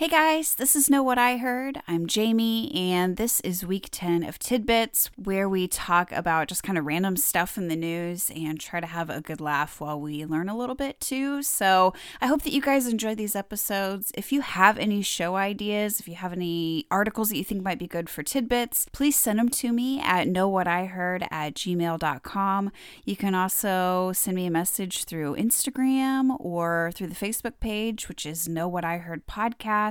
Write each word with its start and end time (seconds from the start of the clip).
Hey 0.00 0.08
guys, 0.08 0.54
this 0.54 0.74
is 0.74 0.88
Know 0.88 1.02
What 1.02 1.18
I 1.18 1.36
Heard. 1.36 1.82
I'm 1.86 2.06
Jamie, 2.06 2.74
and 2.74 3.18
this 3.18 3.38
is 3.40 3.66
week 3.66 3.90
10 3.92 4.22
of 4.22 4.38
Tidbits, 4.38 5.10
where 5.22 5.46
we 5.46 5.68
talk 5.68 6.10
about 6.10 6.48
just 6.48 6.62
kind 6.62 6.78
of 6.78 6.86
random 6.86 7.18
stuff 7.18 7.58
in 7.58 7.68
the 7.68 7.76
news 7.76 8.30
and 8.34 8.58
try 8.58 8.80
to 8.80 8.86
have 8.86 9.10
a 9.10 9.20
good 9.20 9.42
laugh 9.42 9.78
while 9.78 10.00
we 10.00 10.24
learn 10.24 10.48
a 10.48 10.56
little 10.56 10.74
bit 10.74 11.00
too. 11.00 11.42
So 11.42 11.92
I 12.18 12.28
hope 12.28 12.44
that 12.44 12.54
you 12.54 12.62
guys 12.62 12.86
enjoy 12.86 13.14
these 13.14 13.36
episodes. 13.36 14.10
If 14.14 14.32
you 14.32 14.40
have 14.40 14.78
any 14.78 15.02
show 15.02 15.36
ideas, 15.36 16.00
if 16.00 16.08
you 16.08 16.14
have 16.14 16.32
any 16.32 16.86
articles 16.90 17.28
that 17.28 17.36
you 17.36 17.44
think 17.44 17.62
might 17.62 17.78
be 17.78 17.86
good 17.86 18.08
for 18.08 18.22
Tidbits, 18.22 18.86
please 18.92 19.16
send 19.16 19.38
them 19.38 19.50
to 19.50 19.70
me 19.70 20.00
at 20.00 20.28
knowwhatiheard 20.28 21.28
at 21.30 21.52
gmail.com. 21.52 22.72
You 23.04 23.16
can 23.16 23.34
also 23.34 24.12
send 24.14 24.34
me 24.34 24.46
a 24.46 24.50
message 24.50 25.04
through 25.04 25.36
Instagram 25.36 26.36
or 26.40 26.90
through 26.94 27.08
the 27.08 27.14
Facebook 27.14 27.60
page, 27.60 28.08
which 28.08 28.24
is 28.24 28.48
Know 28.48 28.66
What 28.66 28.86
I 28.86 28.96
Heard 28.96 29.26
Podcast. 29.26 29.89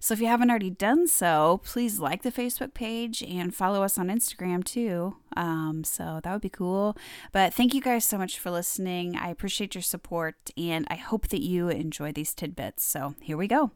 So 0.00 0.14
if 0.14 0.20
you 0.20 0.26
haven't 0.26 0.50
already 0.50 0.70
done 0.70 1.06
so, 1.06 1.60
please 1.64 1.98
like 1.98 2.22
the 2.22 2.32
Facebook 2.32 2.74
page 2.74 3.22
and 3.22 3.54
follow 3.54 3.82
us 3.82 3.98
on 3.98 4.08
Instagram 4.08 4.64
too. 4.64 5.16
Um, 5.36 5.84
so 5.84 6.20
that 6.22 6.32
would 6.32 6.42
be 6.42 6.48
cool. 6.48 6.96
But 7.32 7.54
thank 7.54 7.74
you 7.74 7.80
guys 7.80 8.04
so 8.04 8.18
much 8.18 8.38
for 8.38 8.50
listening. 8.50 9.16
I 9.16 9.28
appreciate 9.28 9.74
your 9.74 9.82
support 9.82 10.50
and 10.56 10.86
I 10.90 10.96
hope 10.96 11.28
that 11.28 11.42
you 11.42 11.68
enjoy 11.68 12.12
these 12.12 12.34
tidbits. 12.34 12.84
So 12.84 13.14
here 13.20 13.36
we 13.36 13.48
go. 13.48 13.72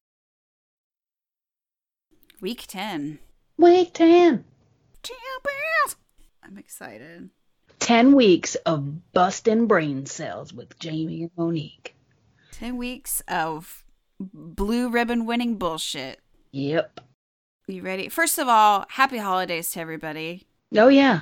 Week 2.41 2.65
10. 2.67 3.19
Week 3.57 3.95
10. 3.95 4.45
Champions! 5.03 5.97
I'm 6.43 6.59
excited. 6.59 7.31
10 7.79 8.15
weeks 8.15 8.55
of 8.55 9.13
busting 9.13 9.67
brain 9.67 10.07
cells 10.07 10.53
with 10.53 10.79
Jamie 10.79 11.23
and 11.23 11.31
Monique. 11.37 11.95
10 12.53 12.77
weeks 12.77 13.23
of 13.27 13.82
blue 14.33 14.91
ribbon 14.91 15.27
winning 15.27 15.57
bullshit. 15.57 16.21
Yep. 16.53 17.01
You 17.67 17.83
ready? 17.83 18.09
First 18.09 18.39
of 18.39 18.49
all, 18.49 18.85
happy 18.89 19.19
holidays 19.19 19.71
to 19.73 19.81
everybody. 19.81 20.47
Oh, 20.77 20.89
yeah. 20.89 21.21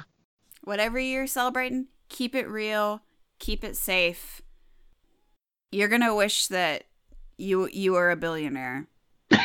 Whatever 0.65 0.99
you're 0.99 1.27
celebrating, 1.27 1.87
keep 2.09 2.35
it 2.35 2.49
real, 2.49 3.03
keep 3.39 3.65
it 3.65 3.77
safe. 3.77 4.43
You're 5.71 5.89
going 5.89 6.03
to 6.03 6.15
wish 6.15 6.49
that 6.49 6.85
you 7.39 7.69
you 7.69 7.93
were 7.93 8.11
a 8.11 8.17
billionaire. 8.17 8.87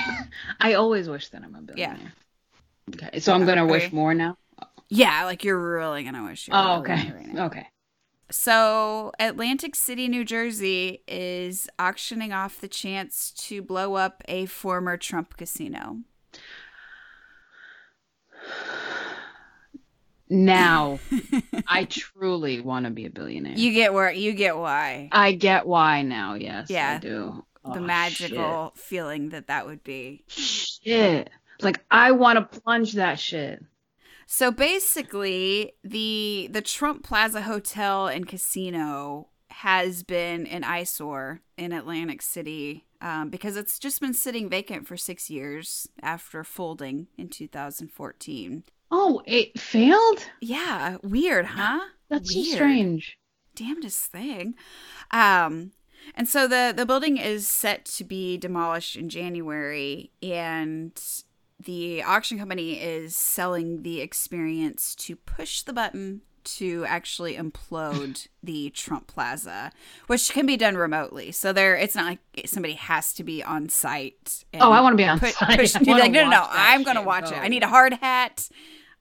I 0.59 0.73
always 0.73 1.07
wish 1.07 1.29
that 1.29 1.43
I'm 1.43 1.55
a 1.55 1.61
billionaire. 1.61 1.97
Yeah. 2.89 3.07
Okay. 3.07 3.19
So 3.19 3.33
I'm 3.33 3.45
going 3.45 3.57
to 3.57 3.65
wish 3.65 3.91
more 3.91 4.13
now? 4.13 4.37
Yeah, 4.89 5.25
like 5.25 5.43
you're 5.43 5.59
really 5.59 6.03
going 6.03 6.15
to 6.15 6.23
wish 6.23 6.47
you 6.47 6.53
Oh, 6.55 6.79
okay. 6.79 7.11
Right 7.15 7.45
okay. 7.45 7.67
So, 8.31 9.11
Atlantic 9.19 9.75
City, 9.75 10.07
New 10.07 10.25
Jersey 10.25 11.03
is 11.07 11.69
auctioning 11.77 12.33
off 12.33 12.59
the 12.59 12.67
chance 12.67 13.31
to 13.47 13.61
blow 13.61 13.95
up 13.95 14.23
a 14.27 14.47
former 14.47 14.97
Trump 14.97 15.37
casino. 15.37 15.99
Now, 20.27 20.99
I 21.67 21.85
truly 21.85 22.61
want 22.61 22.85
to 22.85 22.91
be 22.91 23.05
a 23.05 23.09
billionaire. 23.11 23.57
You 23.57 23.73
get 23.73 23.93
where 23.93 24.11
you 24.11 24.33
get 24.33 24.57
why. 24.57 25.09
I 25.11 25.33
get 25.33 25.67
why 25.67 26.01
now. 26.01 26.33
Yes, 26.33 26.69
yeah, 26.69 26.95
I 26.95 26.99
do. 26.99 27.45
The 27.63 27.79
oh, 27.79 27.79
magical 27.79 28.73
shit. 28.75 28.83
feeling 28.83 29.29
that 29.29 29.47
that 29.47 29.67
would 29.67 29.83
be. 29.83 30.23
Shit. 30.27 31.29
Like 31.61 31.83
I 31.91 32.11
want 32.11 32.39
to 32.39 32.59
plunge 32.59 32.93
that 32.93 33.19
shit. 33.19 33.63
So 34.25 34.51
basically, 34.51 35.73
the 35.83 36.49
the 36.51 36.61
Trump 36.61 37.03
Plaza 37.03 37.41
Hotel 37.41 38.07
and 38.07 38.27
Casino 38.27 39.29
has 39.49 40.03
been 40.03 40.45
an 40.47 40.63
eyesore 40.63 41.41
in 41.57 41.71
Atlantic 41.71 42.21
City 42.21 42.85
um, 43.01 43.29
because 43.29 43.55
it's 43.55 43.79
just 43.79 44.01
been 44.01 44.13
sitting 44.13 44.49
vacant 44.49 44.87
for 44.87 44.97
six 44.97 45.29
years 45.29 45.87
after 46.01 46.43
folding 46.43 47.07
in 47.17 47.29
2014. 47.29 48.63
Oh, 48.91 49.21
it 49.25 49.57
failed? 49.59 50.25
Yeah, 50.41 50.97
weird, 51.03 51.45
huh? 51.45 51.79
That's 52.09 52.33
weird. 52.35 52.47
so 52.47 52.55
strange. 52.55 53.17
Damnedest 53.55 54.05
thing. 54.11 54.55
Um, 55.11 55.71
and 56.13 56.27
so 56.27 56.47
the 56.47 56.73
the 56.75 56.85
building 56.85 57.17
is 57.17 57.47
set 57.47 57.85
to 57.85 58.03
be 58.03 58.37
demolished 58.37 58.95
in 58.95 59.09
January, 59.09 60.11
and 60.21 60.99
the 61.59 62.03
auction 62.03 62.37
company 62.37 62.81
is 62.81 63.15
selling 63.15 63.83
the 63.83 64.01
experience 64.01 64.95
to 64.95 65.15
push 65.15 65.61
the 65.61 65.73
button 65.73 66.21
to 66.43 66.85
actually 66.87 67.35
implode 67.35 68.27
the 68.43 68.69
Trump 68.69 69.07
Plaza, 69.07 69.71
which 70.07 70.31
can 70.31 70.45
be 70.45 70.57
done 70.57 70.77
remotely. 70.77 71.31
So 71.31 71.51
there, 71.51 71.75
it's 71.75 71.95
not 71.95 72.05
like 72.05 72.19
somebody 72.45 72.75
has 72.75 73.13
to 73.13 73.23
be 73.23 73.43
on 73.43 73.69
site. 73.69 74.45
oh, 74.53 74.71
I 74.71 74.81
want 74.81 74.93
to 74.93 74.97
be 74.97 75.07
on 75.07 75.19
site. 75.19 75.35
Push, 75.35 75.73
be 75.79 75.91
like, 75.91 76.11
no, 76.11 76.23
no, 76.23 76.29
no, 76.29 76.47
I'm 76.49 76.83
going 76.83 76.97
to 76.97 77.01
watch 77.01 77.31
it. 77.31 77.37
I 77.37 77.45
oh. 77.45 77.49
need 77.49 77.63
a 77.63 77.67
hard 77.67 77.93
hat. 77.93 78.47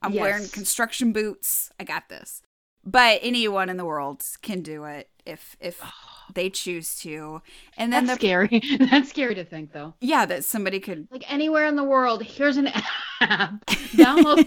I'm 0.03 0.13
yes. 0.13 0.21
wearing 0.21 0.49
construction 0.49 1.13
boots. 1.13 1.71
I 1.79 1.85
got 1.85 2.09
this. 2.09 2.43
But 2.87 3.21
anyone 3.23 3.69
in 3.71 3.77
the 3.77 3.85
world 3.85 4.23
can 4.43 4.61
do 4.61 4.85
it 4.85 5.09
if 5.27 5.57
if 5.61 5.83
they 6.35 6.51
choose 6.51 6.97
to. 7.01 7.43
And 7.77 7.93
then 7.93 8.07
That's 8.07 8.19
the, 8.19 8.27
scary. 8.27 8.63
That's 8.91 9.11
scary 9.11 9.35
to 9.35 9.45
think 9.45 9.73
though. 9.73 9.95
Yeah, 10.01 10.27
that 10.27 10.45
somebody 10.45 10.81
could 10.81 11.09
like 11.11 11.31
anywhere 11.33 11.67
in 11.67 11.77
the 11.77 11.85
world. 11.85 12.23
Here's 12.23 12.57
an 12.57 12.69
app. 13.21 13.65
Download 13.67 14.47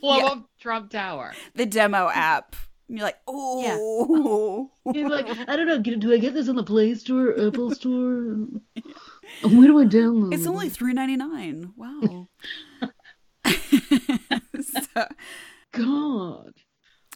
blow 0.00 0.18
yeah. 0.18 0.24
up 0.26 0.48
Trump 0.60 0.90
Tower. 0.90 1.32
The 1.54 1.66
demo 1.66 2.08
app. 2.08 2.56
You're 2.90 3.02
like, 3.02 3.18
oh. 3.26 4.70
Yeah. 4.86 4.92
He's 4.94 5.10
like, 5.10 5.26
I 5.46 5.56
don't 5.56 5.66
know. 5.66 5.78
Do 5.78 6.10
I 6.10 6.16
get 6.16 6.32
this 6.32 6.48
on 6.48 6.56
the 6.56 6.62
Play 6.62 6.94
Store, 6.94 7.38
Apple 7.38 7.74
Store? 7.74 8.46
Where 9.42 9.66
do 9.66 9.78
I 9.78 9.84
download? 9.84 10.32
It's 10.32 10.46
only 10.46 10.70
three 10.70 10.94
ninety 10.94 11.16
nine. 11.16 11.74
Wow. 11.76 12.28
so, 13.44 15.06
God. 15.72 16.54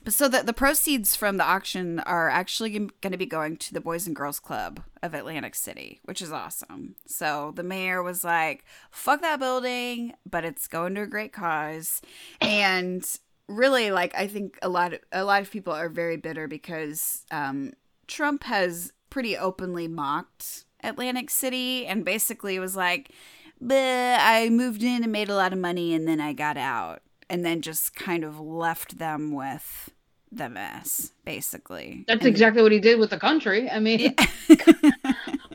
So 0.08 0.28
the 0.28 0.42
the 0.42 0.52
proceeds 0.52 1.14
from 1.14 1.36
the 1.36 1.44
auction 1.44 2.00
are 2.00 2.28
actually 2.28 2.70
going 2.70 3.12
to 3.12 3.16
be 3.16 3.26
going 3.26 3.56
to 3.58 3.72
the 3.72 3.80
Boys 3.80 4.06
and 4.06 4.16
Girls 4.16 4.40
Club 4.40 4.82
of 5.02 5.14
Atlantic 5.14 5.54
City, 5.54 6.00
which 6.04 6.20
is 6.20 6.32
awesome. 6.32 6.96
So 7.06 7.52
the 7.54 7.62
mayor 7.62 8.02
was 8.02 8.24
like, 8.24 8.64
"Fuck 8.90 9.20
that 9.20 9.38
building, 9.38 10.14
but 10.28 10.44
it's 10.44 10.66
going 10.66 10.96
to 10.96 11.02
a 11.02 11.06
great 11.06 11.32
cause." 11.32 12.02
And 12.40 13.06
really 13.48 13.90
like 13.92 14.14
I 14.16 14.26
think 14.26 14.58
a 14.62 14.68
lot 14.68 14.94
of, 14.94 15.00
a 15.12 15.24
lot 15.24 15.42
of 15.42 15.50
people 15.50 15.72
are 15.72 15.88
very 15.88 16.16
bitter 16.16 16.48
because 16.48 17.24
um, 17.30 17.72
Trump 18.08 18.44
has 18.44 18.92
pretty 19.08 19.36
openly 19.36 19.86
mocked 19.86 20.64
Atlantic 20.82 21.30
City 21.30 21.86
and 21.86 22.04
basically 22.04 22.58
was 22.58 22.74
like, 22.74 23.12
I 23.70 24.48
moved 24.50 24.82
in 24.82 25.04
and 25.04 25.12
made 25.12 25.28
a 25.28 25.36
lot 25.36 25.52
of 25.52 25.58
money 25.60 25.94
and 25.94 26.08
then 26.08 26.20
I 26.20 26.32
got 26.32 26.56
out." 26.56 27.02
And 27.32 27.46
then 27.46 27.62
just 27.62 27.94
kind 27.94 28.24
of 28.24 28.38
left 28.38 28.98
them 28.98 29.32
with 29.32 29.90
the 30.30 30.50
mess, 30.50 31.12
basically. 31.24 32.04
That's 32.06 32.20
and, 32.20 32.28
exactly 32.28 32.62
what 32.62 32.72
he 32.72 32.78
did 32.78 32.98
with 32.98 33.08
the 33.08 33.18
country. 33.18 33.70
I 33.70 33.80
mean, 33.80 34.14
yeah. 34.48 34.54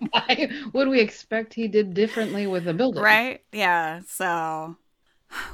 why 0.09 0.49
would 0.73 0.87
we 0.87 0.99
expect 0.99 1.53
he 1.53 1.67
did 1.67 1.93
differently 1.93 2.47
with 2.47 2.65
the 2.65 2.73
building? 2.73 3.03
Right? 3.03 3.41
Yeah. 3.51 4.01
So 4.07 4.75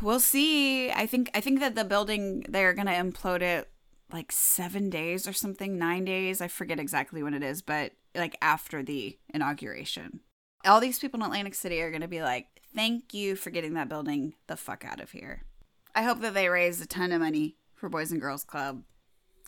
we'll 0.01 0.21
see. 0.21 0.91
I 0.91 1.05
think 1.05 1.29
I 1.33 1.41
think 1.41 1.59
that 1.59 1.75
the 1.75 1.83
building 1.83 2.45
they're 2.47 2.73
gonna 2.73 2.91
implode 2.91 3.41
it 3.41 3.69
like 4.13 4.31
seven 4.31 4.89
days 4.89 5.27
or 5.27 5.33
something, 5.33 5.77
nine 5.77 6.05
days. 6.05 6.39
I 6.39 6.47
forget 6.47 6.79
exactly 6.79 7.21
when 7.21 7.33
it 7.33 7.43
is, 7.43 7.61
but 7.61 7.91
like 8.15 8.37
after 8.41 8.81
the 8.81 9.17
inauguration. 9.33 10.21
All 10.65 10.79
these 10.79 10.99
people 10.99 11.19
in 11.19 11.25
Atlantic 11.25 11.55
City 11.55 11.81
are 11.81 11.91
gonna 11.91 12.07
be 12.07 12.21
like, 12.21 12.47
Thank 12.73 13.13
you 13.13 13.35
for 13.35 13.49
getting 13.49 13.73
that 13.73 13.89
building 13.89 14.35
the 14.47 14.55
fuck 14.55 14.85
out 14.85 15.01
of 15.01 15.11
here. 15.11 15.43
I 15.95 16.03
hope 16.03 16.21
that 16.21 16.33
they 16.33 16.49
raise 16.49 16.81
a 16.81 16.87
ton 16.87 17.11
of 17.11 17.21
money 17.21 17.57
for 17.75 17.87
Boys 17.87 18.11
and 18.11 18.19
Girls 18.19 18.43
Club. 18.43 18.83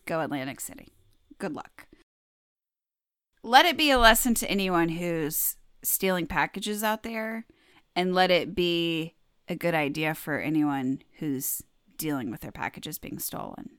Go 0.05 0.21
Atlantic 0.21 0.59
City. 0.59 0.93
Good 1.39 1.53
luck. 1.53 1.87
Let 3.41 3.65
it 3.65 3.77
be 3.77 3.91
a 3.91 3.97
lesson 3.97 4.33
to 4.35 4.49
anyone 4.49 4.89
who's 4.89 5.57
stealing 5.83 6.27
packages 6.27 6.83
out 6.83 7.03
there, 7.03 7.45
and 7.95 8.13
let 8.13 8.31
it 8.31 8.55
be 8.55 9.15
a 9.47 9.55
good 9.55 9.75
idea 9.75 10.13
for 10.15 10.39
anyone 10.39 11.01
who's 11.19 11.61
dealing 11.97 12.31
with 12.31 12.41
their 12.41 12.51
packages 12.51 12.97
being 12.97 13.19
stolen. 13.19 13.77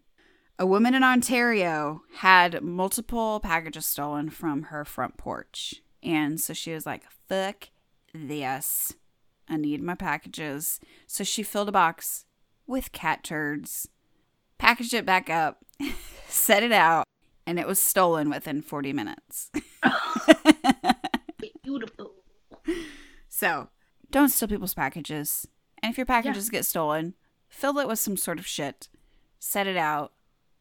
A 0.59 0.67
woman 0.67 0.95
in 0.95 1.03
Ontario 1.03 2.03
had 2.19 2.62
multiple 2.62 3.41
packages 3.41 3.87
stolen 3.87 4.31
from 4.31 4.65
her 4.65 4.85
front 4.85 5.17
porch. 5.17 5.83
And 6.03 6.41
so 6.41 6.53
she 6.53 6.73
was 6.73 6.87
like, 6.87 7.05
fuck 7.29 7.69
this. 8.15 8.95
I 9.49 9.57
need 9.57 9.83
my 9.83 9.95
packages. 9.95 10.81
So 11.07 11.25
she 11.25 11.43
filled 11.43 11.69
a 11.69 11.73
box 11.73 12.25
with 12.67 12.93
cat 12.93 13.23
turds, 13.25 13.89
packaged 14.59 14.95
it 14.95 15.07
back 15.07 15.31
up, 15.31 15.65
set 16.29 16.63
it 16.63 16.73
out, 16.73 17.05
and 17.47 17.59
it 17.59 17.67
was 17.67 17.79
stolen 17.79 18.29
within 18.31 18.63
40 18.63 18.93
minutes. 18.93 19.51
Beautiful. 21.63 22.13
So 23.29 23.69
don't 24.11 24.29
steal 24.31 24.49
people's 24.49 24.75
packages. 24.75 25.47
And 25.83 25.91
if 25.93 25.99
your 25.99 26.07
packages 26.07 26.49
get 26.49 26.65
stolen, 26.65 27.15
fill 27.49 27.79
it 27.79 27.89
with 27.89 27.99
some 27.99 28.17
sort 28.17 28.39
of 28.39 28.47
shit. 28.47 28.89
Set 29.39 29.67
it 29.67 29.77
out. 29.77 30.12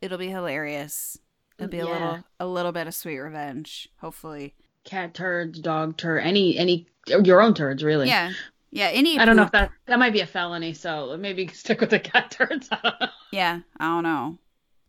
It'll 0.02 0.18
be 0.18 0.30
hilarious. 0.30 1.18
It'll 1.58 1.68
mm, 1.70 1.72
be 1.72 1.80
a 1.80 1.86
Yeah. 1.86 1.92
little 1.94 2.24
a 2.40 2.48
little 2.48 2.72
bit 2.72 2.88
of 2.88 2.94
sweet 2.94 3.18
revenge, 3.20 3.88
hopefully. 4.02 4.56
Cat 4.84 5.14
turds, 5.14 5.60
dog 5.60 5.98
turd, 5.98 6.22
any 6.24 6.58
any 6.58 6.88
your 7.24 7.42
own 7.42 7.54
turds 7.54 7.84
really. 7.84 8.08
Yeah. 8.08 8.34
Yeah, 8.76 8.88
any 8.88 9.18
I 9.18 9.24
don't 9.26 9.38
know 9.38 9.44
if 9.44 9.52
that 9.52 9.72
that 9.86 10.00
might 10.00 10.12
be 10.14 10.20
a 10.20 10.28
felony, 10.28 10.74
so 10.74 11.16
maybe 11.18 11.48
stick 11.54 11.80
with 11.80 11.90
the 11.92 12.00
cat 12.00 12.30
turds. 12.38 12.68
I. 12.72 13.10
Yeah, 13.32 13.62
I 13.80 13.86
don't 13.86 14.04
know. 14.04 14.38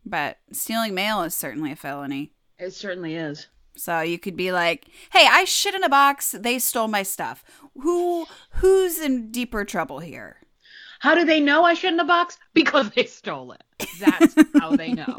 But 0.05 0.37
stealing 0.51 0.93
mail 0.93 1.21
is 1.23 1.33
certainly 1.33 1.71
a 1.71 1.75
felony. 1.75 2.33
It 2.59 2.71
certainly 2.73 3.15
is. 3.15 3.47
So 3.77 4.01
you 4.01 4.19
could 4.19 4.35
be 4.35 4.51
like, 4.51 4.87
"Hey, 5.11 5.25
I 5.29 5.45
shit 5.45 5.73
in 5.73 5.83
a 5.85 5.89
box. 5.89 6.31
They 6.37 6.59
stole 6.59 6.87
my 6.89 7.03
stuff. 7.03 7.43
Who 7.79 8.25
who's 8.55 8.99
in 8.99 9.31
deeper 9.31 9.63
trouble 9.63 9.99
here?" 9.99 10.37
How 10.99 11.13
do 11.15 11.23
they 11.25 11.39
know 11.39 11.63
I 11.63 11.73
shit 11.75 11.93
in 11.93 11.99
a 11.99 12.05
box? 12.05 12.37
Because 12.53 12.89
they 12.89 13.05
stole 13.05 13.51
it. 13.53 13.63
That's 13.99 14.35
how 14.59 14.75
they 14.75 14.91
know. 14.93 15.15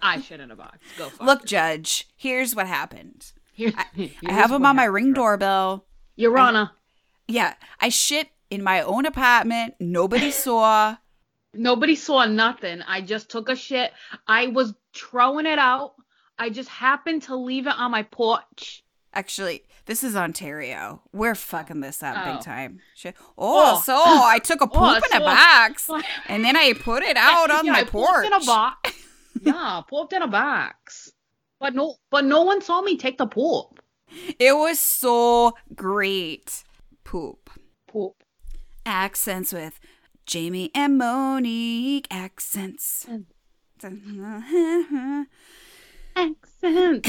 I 0.00 0.20
shit 0.20 0.38
in 0.40 0.50
a 0.52 0.56
box. 0.56 0.78
Go 0.96 1.10
Look, 1.20 1.44
judge, 1.44 2.08
here's 2.16 2.54
what 2.54 2.68
happened. 2.68 3.32
Here- 3.52 3.72
I 3.76 3.84
here's 3.92 4.12
have 4.30 4.50
them 4.50 4.64
on 4.64 4.76
my 4.76 4.82
happened. 4.82 4.94
ring 4.94 5.12
doorbell. 5.12 5.84
Your 6.14 6.38
Honor, 6.38 6.70
Yeah, 7.28 7.54
I 7.80 7.90
shit 7.90 8.28
in 8.50 8.62
my 8.62 8.80
own 8.82 9.06
apartment. 9.06 9.74
Nobody 9.80 10.30
saw. 10.44 10.96
nobody 11.54 11.94
saw 11.94 12.24
nothing. 12.24 12.82
I 12.82 13.00
just 13.02 13.30
took 13.30 13.48
a 13.48 13.56
shit. 13.56 13.92
I 14.26 14.46
was 14.48 14.74
throwing 14.94 15.46
it 15.46 15.58
out. 15.58 15.94
I 16.38 16.50
just 16.50 16.68
happened 16.68 17.22
to 17.24 17.36
leave 17.36 17.66
it 17.66 17.74
on 17.76 17.90
my 17.90 18.02
porch. 18.04 18.82
Actually, 19.12 19.62
this 19.86 20.04
is 20.04 20.14
Ontario. 20.16 21.02
We're 21.12 21.34
fucking 21.34 21.80
this 21.80 22.02
up 22.02 22.16
Oh. 22.18 22.32
big 22.32 22.42
time. 22.42 22.80
Shit. 22.94 23.16
Oh, 23.36 23.76
Oh. 23.76 23.80
so 23.84 23.94
I 23.96 24.38
took 24.38 24.60
a 24.60 24.64
oh, 24.64 24.68
poop 24.68 24.80
Oh, 24.82 24.94
in 24.96 25.02
so- 25.10 25.16
a 25.16 25.20
box 25.20 25.90
and 26.28 26.44
then 26.44 26.56
I 26.56 26.72
put 26.74 27.02
it 27.02 27.16
out 27.16 27.50
on 27.50 27.66
Yeah, 27.66 27.72
my 27.72 27.80
I 27.80 27.84
porch. 27.84 28.26
in 28.26 28.32
a 28.32 28.40
box. 28.44 28.92
yeah, 29.42 29.80
pooped 29.88 30.12
in 30.12 30.22
a 30.22 30.28
box. 30.28 31.10
But 31.60 31.74
no, 31.74 31.96
but 32.10 32.24
no 32.24 32.42
one 32.42 32.62
saw 32.62 32.80
me 32.82 32.96
take 32.96 33.18
the 33.18 33.26
poop. 33.26 33.80
It 34.38 34.56
was 34.56 34.78
so 34.78 35.54
great. 35.74 36.62
Poop. 37.08 37.48
Poop. 37.90 38.22
Accents 38.84 39.54
with 39.54 39.80
Jamie 40.26 40.70
and 40.74 40.98
Monique. 40.98 42.06
Accents. 42.10 43.06
Accent. 46.14 47.08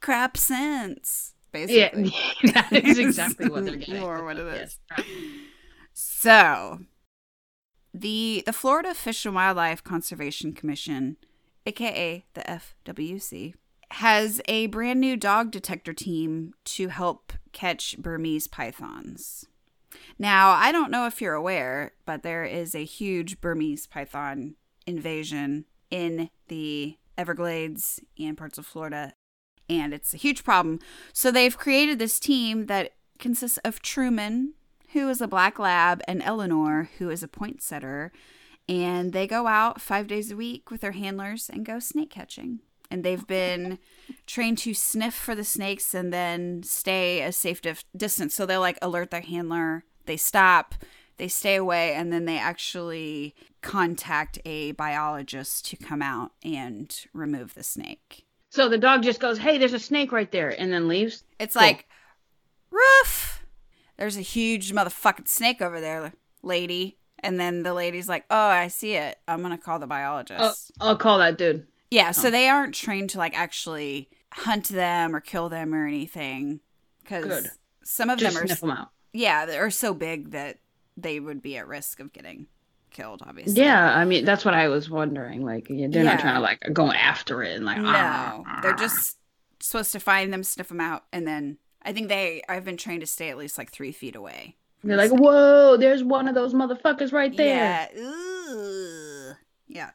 Crap 0.00 0.38
sense. 0.38 1.34
yeah, 1.52 1.90
Basically. 1.92 2.14
that 2.54 2.72
is 2.72 2.98
exactly 2.98 3.50
what 3.50 3.66
they're 3.66 3.76
getting. 3.86 4.00
More 4.00 4.24
what 4.24 4.38
it 4.38 4.46
Yes. 4.46 4.78
So, 5.92 6.78
the 7.92 8.42
the 8.46 8.54
Florida 8.54 8.94
Fish 8.94 9.26
and 9.26 9.34
Wildlife 9.34 9.84
Conservation 9.84 10.54
Commission, 10.54 11.18
aka 11.66 12.24
the 12.32 12.40
FWC, 12.40 13.52
has 13.92 14.40
a 14.48 14.66
brand 14.66 15.00
new 15.00 15.16
dog 15.16 15.50
detector 15.50 15.92
team 15.92 16.54
to 16.64 16.88
help 16.88 17.32
catch 17.52 17.96
Burmese 17.98 18.46
pythons. 18.46 19.46
Now, 20.18 20.50
I 20.50 20.72
don't 20.72 20.90
know 20.90 21.06
if 21.06 21.20
you're 21.20 21.34
aware, 21.34 21.92
but 22.04 22.22
there 22.22 22.44
is 22.44 22.74
a 22.74 22.84
huge 22.84 23.40
Burmese 23.40 23.86
python 23.86 24.56
invasion 24.86 25.64
in 25.90 26.30
the 26.48 26.96
Everglades 27.16 28.00
and 28.18 28.36
parts 28.36 28.58
of 28.58 28.66
Florida, 28.66 29.14
and 29.68 29.94
it's 29.94 30.12
a 30.12 30.18
huge 30.18 30.44
problem. 30.44 30.80
So 31.12 31.30
they've 31.30 31.56
created 31.56 31.98
this 31.98 32.20
team 32.20 32.66
that 32.66 32.92
consists 33.18 33.58
of 33.58 33.80
Truman, 33.80 34.54
who 34.92 35.08
is 35.08 35.20
a 35.20 35.28
black 35.28 35.58
lab, 35.58 36.02
and 36.06 36.22
Eleanor, 36.22 36.90
who 36.98 37.10
is 37.10 37.22
a 37.22 37.28
point 37.28 37.62
setter. 37.62 38.12
And 38.68 39.12
they 39.12 39.26
go 39.26 39.46
out 39.46 39.80
five 39.80 40.06
days 40.06 40.30
a 40.30 40.36
week 40.36 40.70
with 40.70 40.80
their 40.80 40.92
handlers 40.92 41.48
and 41.48 41.64
go 41.64 41.78
snake 41.78 42.10
catching. 42.10 42.60
And 42.90 43.04
they've 43.04 43.26
been 43.26 43.78
trained 44.26 44.58
to 44.58 44.74
sniff 44.74 45.14
for 45.14 45.34
the 45.34 45.44
snakes 45.44 45.94
and 45.94 46.12
then 46.12 46.62
stay 46.62 47.22
a 47.22 47.32
safe 47.32 47.60
dif- 47.60 47.84
distance. 47.96 48.34
So 48.34 48.46
they'll 48.46 48.60
like 48.60 48.78
alert 48.82 49.10
their 49.10 49.20
handler, 49.20 49.84
they 50.06 50.16
stop, 50.16 50.74
they 51.16 51.28
stay 51.28 51.56
away, 51.56 51.94
and 51.94 52.12
then 52.12 52.24
they 52.24 52.38
actually 52.38 53.34
contact 53.62 54.38
a 54.44 54.72
biologist 54.72 55.64
to 55.66 55.76
come 55.76 56.02
out 56.02 56.32
and 56.44 56.94
remove 57.12 57.54
the 57.54 57.62
snake. 57.62 58.24
So 58.50 58.68
the 58.68 58.78
dog 58.78 59.02
just 59.02 59.20
goes, 59.20 59.38
"Hey, 59.38 59.58
there's 59.58 59.72
a 59.74 59.78
snake 59.78 60.12
right 60.12 60.30
there," 60.30 60.50
and 60.60 60.72
then 60.72 60.88
leaves. 60.88 61.24
It's 61.38 61.54
Cool. 61.54 61.62
like, 61.62 61.86
roof. 62.70 63.44
There's 63.96 64.16
a 64.16 64.22
huge 64.22 64.72
motherfucking 64.72 65.28
snake 65.28 65.60
over 65.62 65.80
there, 65.80 66.12
lady. 66.42 66.98
And 67.20 67.40
then 67.40 67.62
the 67.62 67.72
lady's 67.74 68.08
like, 68.10 68.24
oh, 68.30 68.36
I 68.36 68.68
see 68.68 68.94
it. 68.94 69.18
I'm 69.26 69.40
going 69.40 69.56
to 69.56 69.62
call 69.62 69.78
the 69.78 69.86
biologist. 69.86 70.70
I'll 70.80 70.96
call 70.96 71.18
that 71.18 71.38
dude. 71.38 71.66
Yeah, 71.90 72.10
so 72.10 72.30
they 72.30 72.48
aren't 72.48 72.74
trained 72.74 73.10
to 73.10 73.18
like 73.18 73.38
actually 73.38 74.08
hunt 74.32 74.68
them 74.68 75.14
or 75.14 75.20
kill 75.20 75.48
them 75.48 75.74
or 75.74 75.86
anything. 75.86 76.60
Because 77.02 77.48
some 77.84 78.10
of 78.10 78.18
Just 78.18 78.34
them 78.34 78.42
are, 78.42 78.46
sniff 78.46 78.60
them 78.60 78.70
out. 78.72 78.88
yeah, 79.12 79.46
they're 79.46 79.70
so 79.70 79.94
big 79.94 80.32
that 80.32 80.58
they 80.96 81.20
would 81.20 81.40
be 81.42 81.56
at 81.56 81.68
risk 81.68 82.00
of 82.00 82.12
getting 82.12 82.46
killed, 82.90 83.22
obviously. 83.26 83.62
Yeah, 83.62 83.94
I 83.96 84.04
mean 84.04 84.24
that's 84.24 84.44
what 84.44 84.54
I 84.54 84.68
was 84.68 84.90
wondering. 84.90 85.44
Like 85.44 85.68
they're 85.68 85.76
Yeah. 85.88 86.02
not 86.02 86.20
trying 86.20 86.34
to 86.34 86.40
like 86.40 86.62
go 86.72 86.90
after 86.90 87.42
it 87.42 87.54
and 87.56 87.64
like. 87.64 87.78
No, 87.78 87.84
"Ah, 87.86 88.58
they're 88.62 88.72
ah." 88.74 88.76
just 88.76 89.18
supposed 89.60 89.92
to 89.92 90.00
find 90.00 90.32
them, 90.32 90.42
sniff 90.42 90.68
them 90.68 90.80
out, 90.80 91.04
and 91.12 91.26
then 91.26 91.58
I 91.82 91.92
think 91.92 92.08
they, 92.08 92.42
I've 92.48 92.64
been 92.64 92.76
trained 92.76 93.02
to 93.02 93.06
stay 93.06 93.28
at 93.30 93.38
least 93.38 93.56
like 93.58 93.70
three 93.70 93.92
feet 93.92 94.16
away. 94.16 94.56
They're 94.82 94.96
like, 94.96 95.12
"Whoa, 95.12 95.76
there's 95.76 96.02
one 96.02 96.26
of 96.28 96.34
those 96.34 96.52
motherfuckers 96.54 97.12
right 97.12 97.34
there." 97.36 97.88
Yeah. 97.94 98.00
Ooh. 98.02 99.32
Yeah. 99.68 99.90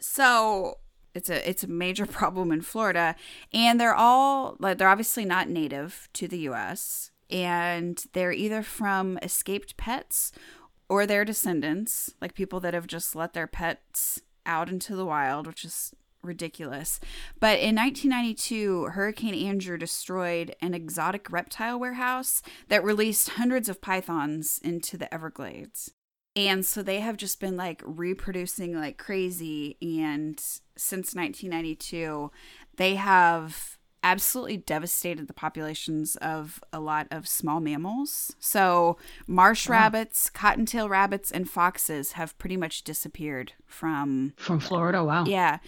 So 0.00 0.78
it's 1.14 1.30
a 1.30 1.48
it's 1.48 1.64
a 1.64 1.68
major 1.68 2.06
problem 2.20 2.52
in 2.52 2.62
Florida, 2.62 3.16
and 3.52 3.80
they're 3.80 3.94
all 3.94 4.56
like 4.58 4.78
they're 4.78 4.88
obviously 4.88 5.24
not 5.24 5.48
native 5.48 6.08
to 6.14 6.28
the 6.28 6.38
U.S. 6.40 7.10
and 7.30 8.02
they're 8.12 8.32
either 8.32 8.62
from 8.62 9.18
escaped 9.22 9.76
pets 9.76 10.32
or 10.88 11.06
their 11.06 11.24
descendants, 11.24 12.14
like 12.20 12.34
people 12.34 12.60
that 12.60 12.74
have 12.74 12.86
just 12.86 13.14
let 13.14 13.34
their 13.34 13.46
pets 13.46 14.22
out 14.46 14.70
into 14.70 14.96
the 14.96 15.04
wild, 15.04 15.46
which 15.46 15.64
is 15.64 15.94
ridiculous. 16.22 16.98
But 17.38 17.58
in 17.58 17.76
1992, 17.76 18.86
Hurricane 18.86 19.34
Andrew 19.34 19.76
destroyed 19.76 20.54
an 20.60 20.74
exotic 20.74 21.30
reptile 21.30 21.78
warehouse 21.78 22.42
that 22.68 22.82
released 22.82 23.30
hundreds 23.30 23.68
of 23.68 23.80
pythons 23.80 24.58
into 24.62 24.96
the 24.96 25.12
Everglades. 25.12 25.92
And 26.38 26.64
so 26.64 26.84
they 26.84 27.00
have 27.00 27.16
just 27.16 27.40
been 27.40 27.56
like 27.56 27.82
reproducing 27.84 28.80
like 28.80 28.96
crazy. 28.96 29.76
And 29.82 30.38
since 30.76 31.12
1992, 31.12 32.30
they 32.76 32.94
have 32.94 33.76
absolutely 34.04 34.58
devastated 34.58 35.26
the 35.26 35.32
populations 35.32 36.14
of 36.16 36.62
a 36.72 36.78
lot 36.78 37.08
of 37.10 37.26
small 37.26 37.58
mammals. 37.58 38.36
So 38.38 38.98
marsh 39.26 39.68
rabbits, 39.68 40.30
cottontail 40.30 40.88
rabbits, 40.88 41.32
and 41.32 41.50
foxes 41.50 42.12
have 42.12 42.38
pretty 42.38 42.56
much 42.56 42.84
disappeared 42.84 43.54
from 43.66 44.34
From 44.36 44.60
Florida, 44.60 45.02
wow. 45.02 45.24
yeah. 45.24 45.58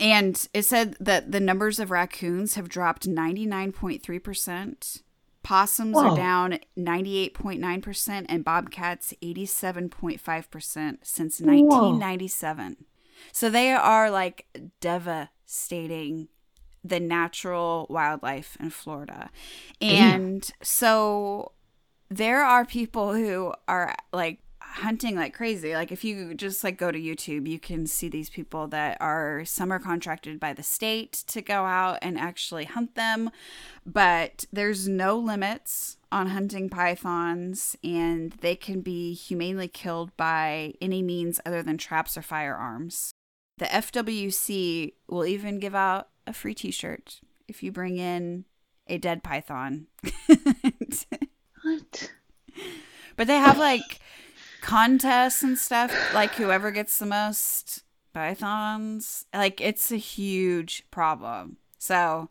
And 0.00 0.48
it 0.54 0.62
said 0.62 0.96
that 1.00 1.32
the 1.32 1.40
numbers 1.40 1.78
of 1.78 1.90
raccoons 1.90 2.54
have 2.54 2.70
dropped 2.70 3.06
99.3%. 3.06 5.02
Possums 5.42 5.94
Whoa. 5.96 6.10
are 6.10 6.16
down 6.16 6.58
98.9% 6.78 8.26
and 8.28 8.44
bobcats 8.44 9.12
87.5% 9.22 10.98
since 11.02 11.40
1997. 11.40 12.76
So 13.32 13.50
they 13.50 13.72
are 13.72 14.10
like 14.10 14.46
devastating 14.80 16.28
the 16.84 17.00
natural 17.00 17.86
wildlife 17.90 18.56
in 18.60 18.70
Florida. 18.70 19.30
And 19.80 20.48
so 20.62 21.52
there 22.08 22.44
are 22.44 22.64
people 22.64 23.14
who 23.14 23.52
are 23.68 23.94
like 24.12 24.41
hunting 24.72 25.16
like 25.16 25.34
crazy. 25.34 25.74
Like 25.74 25.92
if 25.92 26.04
you 26.04 26.34
just 26.34 26.64
like 26.64 26.76
go 26.76 26.90
to 26.90 26.98
YouTube, 26.98 27.46
you 27.46 27.58
can 27.58 27.86
see 27.86 28.08
these 28.08 28.30
people 28.30 28.66
that 28.68 28.96
are 29.00 29.44
some 29.44 29.72
are 29.72 29.78
contracted 29.78 30.40
by 30.40 30.52
the 30.52 30.62
state 30.62 31.12
to 31.28 31.42
go 31.42 31.64
out 31.64 31.98
and 32.02 32.18
actually 32.18 32.64
hunt 32.64 32.94
them, 32.94 33.30
but 33.84 34.44
there's 34.52 34.88
no 34.88 35.18
limits 35.18 35.98
on 36.10 36.28
hunting 36.28 36.68
pythons 36.68 37.76
and 37.84 38.32
they 38.40 38.56
can 38.56 38.80
be 38.80 39.14
humanely 39.14 39.68
killed 39.68 40.16
by 40.16 40.74
any 40.80 41.02
means 41.02 41.40
other 41.44 41.62
than 41.62 41.78
traps 41.78 42.16
or 42.16 42.22
firearms. 42.22 43.12
The 43.58 43.66
FWC 43.66 44.94
will 45.08 45.26
even 45.26 45.58
give 45.58 45.74
out 45.74 46.08
a 46.26 46.32
free 46.32 46.54
t-shirt 46.54 47.20
if 47.46 47.62
you 47.62 47.70
bring 47.70 47.98
in 47.98 48.44
a 48.86 48.98
dead 48.98 49.22
python. 49.22 49.86
What? 51.64 52.10
But 53.16 53.26
they 53.28 53.36
have 53.36 53.58
like 53.58 54.00
contests 54.62 55.42
and 55.42 55.58
stuff, 55.58 55.92
like 56.14 56.34
whoever 56.36 56.70
gets 56.70 56.98
the 56.98 57.06
most 57.06 57.82
pythons. 58.14 59.26
Like 59.34 59.60
it's 59.60 59.90
a 59.92 59.96
huge 59.96 60.84
problem. 60.90 61.58
So 61.78 62.30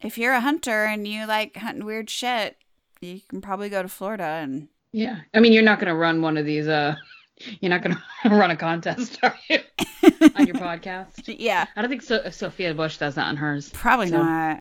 if 0.00 0.16
you're 0.16 0.32
a 0.34 0.40
hunter 0.40 0.84
and 0.84 1.06
you 1.06 1.26
like 1.26 1.56
hunting 1.56 1.84
weird 1.84 2.08
shit, 2.08 2.56
you 3.00 3.20
can 3.28 3.40
probably 3.40 3.68
go 3.68 3.82
to 3.82 3.88
Florida 3.88 4.24
and 4.24 4.68
Yeah. 4.92 5.20
I 5.34 5.40
mean, 5.40 5.52
you're 5.52 5.62
not 5.62 5.80
gonna 5.80 5.94
run 5.94 6.22
one 6.22 6.36
of 6.36 6.46
these. 6.46 6.68
Uh, 6.68 6.94
you're 7.60 7.70
not 7.70 7.82
gonna 7.82 8.02
run 8.24 8.50
a 8.50 8.56
contest, 8.56 9.18
are 9.22 9.36
you? 9.50 9.58
on 10.36 10.46
your 10.46 10.56
podcast? 10.56 11.34
yeah, 11.38 11.66
I 11.76 11.80
don't 11.82 11.90
think 11.90 12.02
so- 12.02 12.30
Sophia 12.30 12.74
Bush 12.74 12.98
does 12.98 13.14
that 13.16 13.26
on 13.26 13.36
hers. 13.36 13.70
probably 13.70 14.08
So- 14.08 14.22
not. 14.22 14.60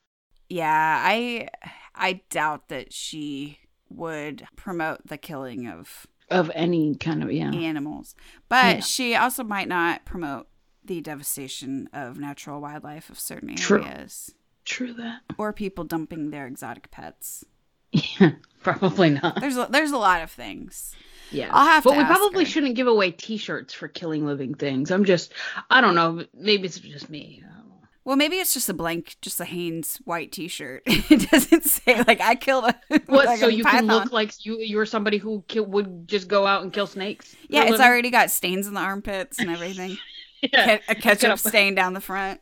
Yeah, 0.50 1.02
I 1.06 1.48
I 1.96 2.22
doubt 2.30 2.68
that 2.70 2.92
she 2.92 3.60
would 3.90 4.46
promote 4.58 5.06
the 5.06 5.18
killing 5.18 5.68
of 5.68 6.08
Of 6.32 6.50
any 6.56 6.96
kind 6.96 7.22
of 7.24 7.32
yeah. 7.32 7.52
animals. 7.52 8.16
But 8.50 8.76
Yeah. 8.76 8.80
she 8.82 9.16
also 9.16 9.44
might 9.44 9.68
not 9.68 10.06
promote 10.06 10.48
the 10.84 11.02
devastation 11.02 11.88
of 11.94 12.18
natural 12.18 12.60
wildlife 12.60 13.10
of 13.10 13.20
certain 13.20 13.50
areas 13.52 14.34
True 14.66 14.94
that. 14.94 15.22
or 15.38 15.54
people 15.54 15.84
dumping 15.84 16.32
their 16.32 16.48
exotic 16.48 16.90
pets. 16.92 17.46
Yeah, 17.92 18.32
probably 18.64 19.12
not. 19.12 19.40
There's 19.42 19.58
a, 19.58 19.68
there's 19.70 19.92
a 19.92 19.98
lot 19.98 20.22
of 20.24 20.32
things. 20.32 20.96
Yeah, 21.30 21.50
I'll 21.52 21.66
have 21.68 21.84
to. 21.84 21.90
but 21.90 21.98
we 21.98 22.04
probably 22.06 22.44
her. 22.46 22.50
shouldn't 22.50 22.76
give 22.76 22.88
away 22.88 23.12
T-shirts 23.12 23.74
for 23.74 23.88
killing 23.88 24.26
living 24.26 24.54
things. 24.54 24.92
I'm 24.92 25.06
just, 25.06 25.34
I 25.70 25.80
don't 25.82 25.96
know. 25.96 26.26
Maybe 26.34 26.66
it's 26.66 26.80
just 26.80 27.10
me. 27.10 27.44
I 28.04 28.08
don't 28.08 28.08
know. 28.08 28.10
Well, 28.10 28.16
maybe 28.18 28.38
it's 28.38 28.54
just 28.54 28.68
a 28.70 28.74
blank, 28.74 29.16
just 29.22 29.40
a 29.40 29.46
Hanes 29.46 29.98
white 30.06 30.32
T-shirt. 30.32 30.84
it 30.88 31.30
doesn't 31.30 31.64
say 31.66 32.04
like 32.08 32.20
I 32.22 32.36
killed 32.36 32.66
a 32.66 32.76
What? 33.08 33.26
like 33.28 33.40
so 33.40 33.48
a 33.48 33.52
you 33.52 33.64
python. 33.64 33.88
can 33.88 33.88
look 33.88 34.12
like 34.12 34.44
you 34.46 34.58
you're 34.60 34.86
somebody 34.86 35.18
who 35.18 35.44
kill, 35.48 35.66
would 35.66 36.08
just 36.08 36.28
go 36.28 36.46
out 36.48 36.64
and 36.64 36.74
kill 36.74 36.88
snakes? 36.88 37.36
Yeah, 37.50 37.62
it's 37.64 37.72
living? 37.72 37.86
already 37.86 38.10
got 38.10 38.32
stains 38.32 38.68
in 38.68 38.74
the 38.74 38.80
armpits 38.82 39.40
and 39.40 39.50
everything. 39.50 39.98
Yeah. 40.52 40.78
Ke- 40.78 40.82
a 40.90 40.96
ketchup 40.96 41.36
a- 41.36 41.38
stain 41.38 41.76
down 41.76 41.94
the 41.94 42.02
front. 42.02 42.42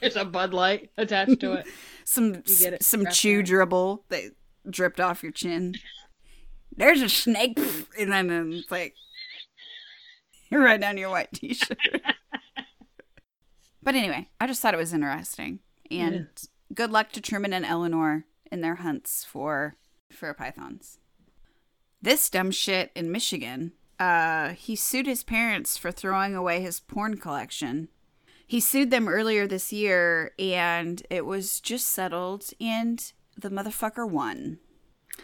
There's 0.00 0.16
a 0.16 0.24
Bud 0.24 0.54
Light 0.54 0.90
attached 0.96 1.38
to 1.40 1.52
it. 1.52 1.66
Some 2.06 2.42
it 2.46 2.82
some 2.82 3.04
chew 3.12 3.42
dribble 3.42 4.04
that 4.08 4.22
dripped 4.70 5.00
off 5.00 5.22
your 5.22 5.32
chin. 5.32 5.74
There's 6.74 7.02
a 7.02 7.10
snake, 7.10 7.58
and 7.98 8.10
then 8.10 8.30
it's 8.54 8.70
like 8.70 8.94
right 10.50 10.80
down 10.80 10.96
your 10.96 11.10
white 11.10 11.30
T-shirt. 11.34 11.76
But 13.86 13.94
anyway, 13.94 14.28
I 14.40 14.48
just 14.48 14.60
thought 14.60 14.74
it 14.74 14.78
was 14.78 14.92
interesting, 14.92 15.60
and 15.92 16.26
good 16.74 16.90
luck 16.90 17.12
to 17.12 17.20
Truman 17.20 17.52
and 17.52 17.64
Eleanor 17.64 18.24
in 18.50 18.60
their 18.60 18.74
hunts 18.74 19.22
for 19.22 19.76
for 20.10 20.34
pythons. 20.34 20.98
This 22.02 22.28
dumb 22.28 22.50
shit 22.50 22.90
in 22.96 23.12
Michigan. 23.12 23.72
Uh, 24.00 24.48
he 24.50 24.74
sued 24.74 25.06
his 25.06 25.22
parents 25.22 25.76
for 25.76 25.92
throwing 25.92 26.34
away 26.34 26.60
his 26.60 26.80
porn 26.80 27.16
collection. 27.16 27.88
He 28.44 28.58
sued 28.58 28.90
them 28.90 29.06
earlier 29.06 29.46
this 29.46 29.72
year, 29.72 30.32
and 30.36 31.00
it 31.08 31.24
was 31.24 31.60
just 31.60 31.86
settled, 31.86 32.50
and 32.60 33.12
the 33.38 33.50
motherfucker 33.50 34.10
won. 34.10 34.58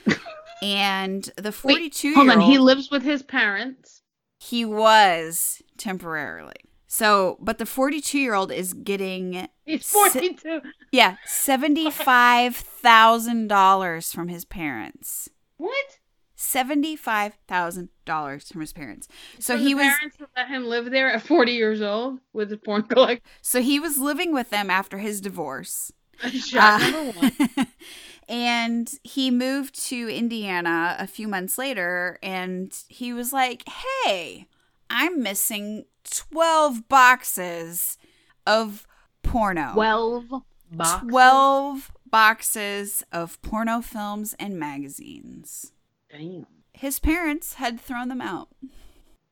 and 0.62 1.24
the 1.36 1.50
Wait, 1.50 1.54
forty-two 1.54 2.08
year 2.10 2.16
Hold 2.16 2.30
on, 2.30 2.40
he 2.42 2.58
lives 2.58 2.92
with 2.92 3.02
his 3.02 3.24
parents. 3.24 4.02
he 4.38 4.64
was 4.64 5.62
temporarily. 5.76 6.54
So, 6.94 7.38
but 7.40 7.56
the 7.56 7.64
forty-two 7.64 8.18
year 8.18 8.34
old 8.34 8.52
is 8.52 8.74
getting 8.74 9.48
He's 9.64 9.86
Si- 9.86 10.10
42. 10.10 10.60
yeah 10.92 11.16
seventy-five 11.24 12.54
thousand 12.54 13.46
dollars 13.48 14.12
from 14.12 14.28
his 14.28 14.44
parents. 14.44 15.30
What? 15.56 15.98
Seventy-five 16.36 17.38
thousand 17.48 17.88
dollars 18.04 18.48
from 18.52 18.60
his 18.60 18.74
parents. 18.74 19.08
So, 19.38 19.56
the 19.56 19.62
he 19.62 19.74
was 19.74 19.84
parents 19.86 20.16
let 20.36 20.48
him 20.48 20.66
live 20.66 20.90
there 20.90 21.10
at 21.10 21.22
40 21.22 21.52
years 21.52 21.80
old 21.80 22.18
with 22.34 22.50
his 22.50 22.58
porn 22.62 22.82
collection. 22.82 23.22
so 23.40 23.62
he 23.62 23.80
was 23.80 23.96
living 23.96 24.34
with 24.34 24.50
them 24.50 24.68
after 24.68 24.98
his 24.98 25.22
divorce. 25.22 25.92
Shot 26.30 26.82
Uh, 26.82 26.90
number 26.90 27.18
one. 27.20 27.66
and 28.28 28.92
he 29.02 29.30
moved 29.30 29.82
to 29.88 30.08
Indiana 30.14 30.94
a 30.98 31.06
few 31.06 31.26
months 31.26 31.56
later 31.56 32.18
and 32.22 32.70
he 32.88 33.14
was 33.14 33.32
like, 33.32 33.62
"Hey, 34.04 34.46
I'm 34.90 35.22
missing 35.22 35.86
12 36.14 36.88
boxes 36.88 37.98
of 38.46 38.86
porno. 39.22 39.72
12 39.74 40.24
boxes. 40.70 41.08
12 41.08 41.92
boxes 42.10 43.04
of 43.12 43.40
porno 43.42 43.80
films 43.80 44.34
and 44.38 44.58
magazines." 44.58 45.72
Damn. 46.10 46.46
His 46.72 46.98
parents 46.98 47.54
had 47.54 47.80
thrown 47.80 48.08
them 48.08 48.20
out. 48.20 48.48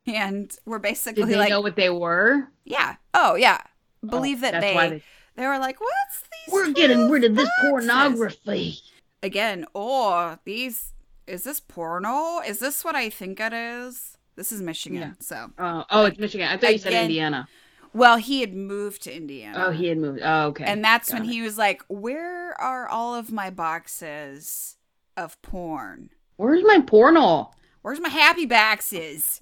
And 0.07 0.51
were 0.65 0.79
basically 0.79 1.23
Did 1.23 1.31
they 1.33 1.37
like, 1.37 1.51
know 1.51 1.61
what 1.61 1.77
they 1.77 1.91
were? 1.91 2.49
"Yeah. 2.65 2.97
Oh, 3.15 3.35
yeah. 3.35 3.59
Oh, 4.03 4.09
Believe 4.09 4.39
Oh, 4.39 4.51
that 4.51 4.61
they, 4.61 4.75
they, 4.75 5.03
they 5.37 5.47
were 5.47 5.59
like, 5.59 5.79
"What's 5.81 6.23
these 6.23 6.53
We're 6.53 6.73
getting 6.73 6.97
12 6.97 7.11
rid 7.11 7.25
of 7.25 7.37
this 7.37 7.51
pornography. 7.61 8.79
again, 9.23 9.67
oh, 9.75 10.39
these 10.45 10.95
is 11.27 11.45
this 11.45 11.61
porno? 11.61 12.41
Is 12.41 12.59
this 12.59 12.83
what 12.85 12.97
I 12.97 13.09
think 13.11 13.39
it 13.41 13.53
is? 13.53 14.17
This 14.37 14.53
is 14.53 14.63
Michigan. 14.63 15.01
Yeah. 15.01 15.13
So, 15.21 15.51
Oh, 15.59 15.85
oh, 15.91 16.05
it's 16.07 16.19
Michigan. 16.19 16.49
I 16.49 16.57
thought 16.57 16.73
you 16.73 16.79
said 16.79 16.89
Again- 16.93 17.05
Indiana. 17.07 17.49
well, 17.93 18.17
he 18.17 18.41
had 18.41 18.55
moved 18.55 19.03
to 19.03 19.15
Indiana. 19.15 19.67
Oh, 19.67 19.71
he 19.71 19.87
had 19.89 19.99
moved. 19.99 20.21
Oh, 20.23 20.47
okay. 20.49 20.65
And 20.65 20.83
that's 20.85 21.13
when 21.13 21.23
Got 21.23 21.29
it. 21.31 21.33
he 21.33 21.43
was 21.43 21.59
like, 21.59 21.83
"Where 21.89 22.59
are 22.61 22.89
all 22.89 23.15
of 23.15 23.31
my 23.33 23.51
boxes 23.51 24.77
of 25.17 25.41
porn? 25.43 26.11
Where's 26.37 26.63
my 26.65 26.81
porno? 26.81 27.51
Where's 27.83 28.01
my 28.01 28.09
happy 28.09 28.47
boxes?" 28.47 29.41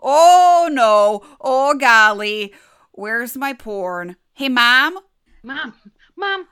oh 0.00 0.68
no. 0.72 1.22
Oh 1.40 1.74
golly. 1.74 2.54
Where's 2.92 3.36
my 3.36 3.52
porn? 3.52 4.16
Hey 4.32 4.48
mom, 4.48 4.98
Mom, 5.42 5.74
mom. 6.16 6.46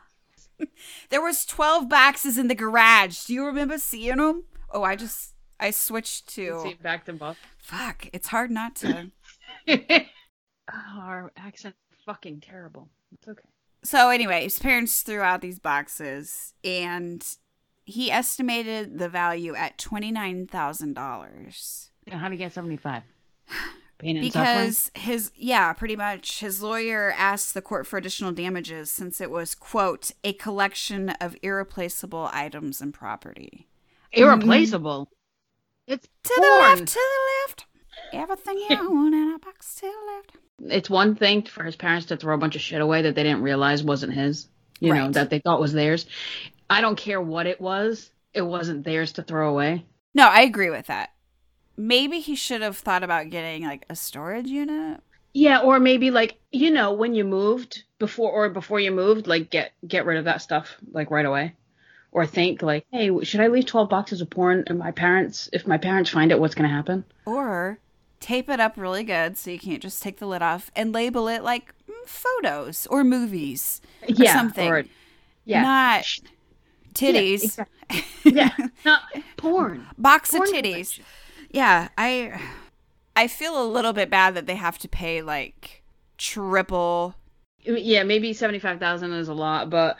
there 1.11 1.23
was 1.23 1.45
12 1.45 1.89
boxes 1.89 2.39
in 2.39 2.49
the 2.49 2.55
garage. 2.55 3.25
Do 3.27 3.35
you 3.35 3.45
remember 3.45 3.79
seeing 3.79 4.17
them? 4.17 4.45
Oh, 4.71 4.83
I 4.83 4.97
just 4.97 5.35
I 5.59 5.71
switched 5.71 6.29
to 6.35 6.61
See, 6.63 6.75
back 6.75 7.05
to 7.07 7.13
Buff. 7.13 7.39
Fuck, 7.59 8.09
it's 8.13 8.29
hard 8.29 8.51
not 8.51 8.77
to. 8.77 9.11
Oh, 10.69 10.99
our 11.01 11.31
accent's 11.37 11.79
fucking 12.05 12.41
terrible. 12.41 12.89
It's 13.13 13.29
okay. 13.29 13.47
so 13.85 14.11
anyway, 14.11 14.43
his 14.43 14.59
parents 14.59 15.03
threw 15.03 15.21
out 15.21 15.41
these 15.41 15.61
boxes 15.61 16.55
and 16.65 17.25
he 17.85 18.11
estimated 18.11 18.99
the 18.99 19.09
value 19.09 19.55
at 19.55 19.79
$29,000 19.79 21.89
how 22.13 22.29
do 22.29 22.35
you 22.35 22.39
get 22.39 22.53
75? 22.53 23.03
Pain 23.99 24.17
and 24.19 24.33
suffering? 24.33 24.57
because 24.57 24.91
his 24.95 25.33
yeah, 25.35 25.73
pretty 25.73 25.97
much 25.97 26.41
his 26.41 26.63
lawyer 26.63 27.15
asked 27.17 27.55
the 27.55 27.63
court 27.63 27.87
for 27.87 27.97
additional 27.97 28.31
damages 28.31 28.91
since 28.91 29.23
it 29.23 29.31
was 29.31 29.55
quote 29.55 30.11
a 30.23 30.35
collection 30.35 31.09
of 31.21 31.35
irreplaceable 31.43 32.29
items 32.33 32.83
and 32.83 32.93
property. 32.93 33.69
Irreplaceable. 34.13 35.09
It's 35.87 36.07
To 36.25 36.35
the 36.37 36.43
left, 36.43 36.87
to 36.87 36.95
the 36.95 37.49
left. 37.49 37.66
Everything 38.12 38.59
you 38.59 38.76
own 38.78 39.14
in 39.14 39.35
a 39.35 39.38
box 39.38 39.76
to 39.76 39.83
the 39.83 40.12
left. 40.14 40.37
It's 40.73 40.90
one 40.90 41.14
thing 41.14 41.43
for 41.43 41.64
his 41.64 41.76
parents 41.76 42.07
to 42.07 42.16
throw 42.16 42.35
a 42.35 42.38
bunch 42.38 42.57
of 42.57 42.62
shit 42.62 42.81
away 42.81 43.02
that 43.02 43.14
they 43.14 43.23
didn't 43.23 43.43
realize 43.43 43.83
wasn't 43.83 44.14
his. 44.14 44.49
You 44.81 44.93
know, 44.93 45.11
that 45.11 45.31
they 45.31 45.38
thought 45.38 45.61
was 45.61 45.73
theirs. 45.73 46.07
I 46.69 46.81
don't 46.81 46.99
care 46.99 47.21
what 47.21 47.47
it 47.47 47.61
was. 47.61 48.11
It 48.35 48.43
wasn't 48.43 48.85
theirs 48.85 49.12
to 49.12 49.23
throw 49.23 49.49
away. 49.49 49.87
No, 50.14 50.28
I 50.28 50.43
agree 50.43 50.71
with 50.71 50.87
that. 50.88 51.11
Maybe 51.76 52.21
he 52.21 52.35
should 52.35 52.62
have 52.62 52.76
thought 52.76 53.02
about 53.02 53.31
getting 53.31 53.64
like 53.64 53.87
a 53.88 53.97
storage 53.97 54.49
unit. 54.49 55.00
Yeah, 55.33 55.61
or 55.61 55.78
maybe 55.78 56.11
like 56.11 56.38
you 56.52 56.71
know 56.71 56.93
when 56.93 57.14
you 57.14 57.25
moved 57.25 57.85
before 57.99 58.33
or 58.33 58.49
before 58.49 58.81
you 58.81 58.90
moved, 58.90 59.26
like 59.26 59.50
get 59.50 59.73
get 59.87 60.07
rid 60.07 60.19
of 60.19 60.25
that 60.25 60.43
stuff 60.43 60.76
like 60.93 61.11
right 61.11 61.26
away, 61.26 61.55
or 62.13 62.27
think 62.27 62.63
like, 62.63 62.87
hey, 62.93 63.11
should 63.25 63.41
I 63.41 63.49
leave 63.49 63.67
twelve 63.67 63.89
boxes 63.91 64.21
of 64.21 64.31
porn? 64.31 64.65
And 64.67 64.79
my 64.79 64.91
parents, 64.91 65.49
if 65.53 65.67
my 65.67 65.79
parents 65.79 66.11
find 66.11 66.31
it, 66.33 66.39
what's 66.41 66.55
gonna 66.55 66.69
happen? 66.69 67.05
Or 67.25 67.79
tape 68.21 68.49
it 68.49 68.59
up 68.61 68.77
really 68.77 69.05
good 69.05 69.37
so 69.37 69.51
you 69.51 69.59
can't 69.59 69.83
just 69.83 70.03
take 70.03 70.17
the 70.19 70.27
lid 70.27 70.41
off 70.43 70.71
and 70.75 70.93
label 70.93 71.29
it 71.29 71.43
like 71.43 71.75
mm, 71.89 72.09
photos 72.09 72.87
or 72.89 73.05
movies 73.05 73.81
or 74.09 74.25
something. 74.27 74.69
or- 74.71 74.85
yeah, 75.45 75.63
Not 75.63 76.05
titties. 76.95 77.45
exactly. 77.45 78.05
yeah, 78.25 78.51
not 78.85 79.03
porn. 79.37 79.87
Box 79.99 80.33
of 80.35 80.39
Porn 80.39 80.51
titties. 80.53 80.99
Yeah, 81.51 81.89
I 81.97 82.41
I 83.15 83.29
feel 83.29 83.63
a 83.63 83.65
little 83.67 83.93
bit 83.93 84.11
bad 84.11 84.35
that 84.35 84.47
they 84.47 84.57
have 84.57 84.79
to 84.79 84.89
pay 84.89 85.23
like 85.23 85.83
triple. 86.19 87.15
Yeah, 87.63 88.03
maybe 88.03 88.33
seventy 88.33 88.59
five 88.59 88.81
thousand 88.81 89.13
is 89.13 89.29
a 89.29 89.35
lot, 89.35 89.71
but 89.71 89.97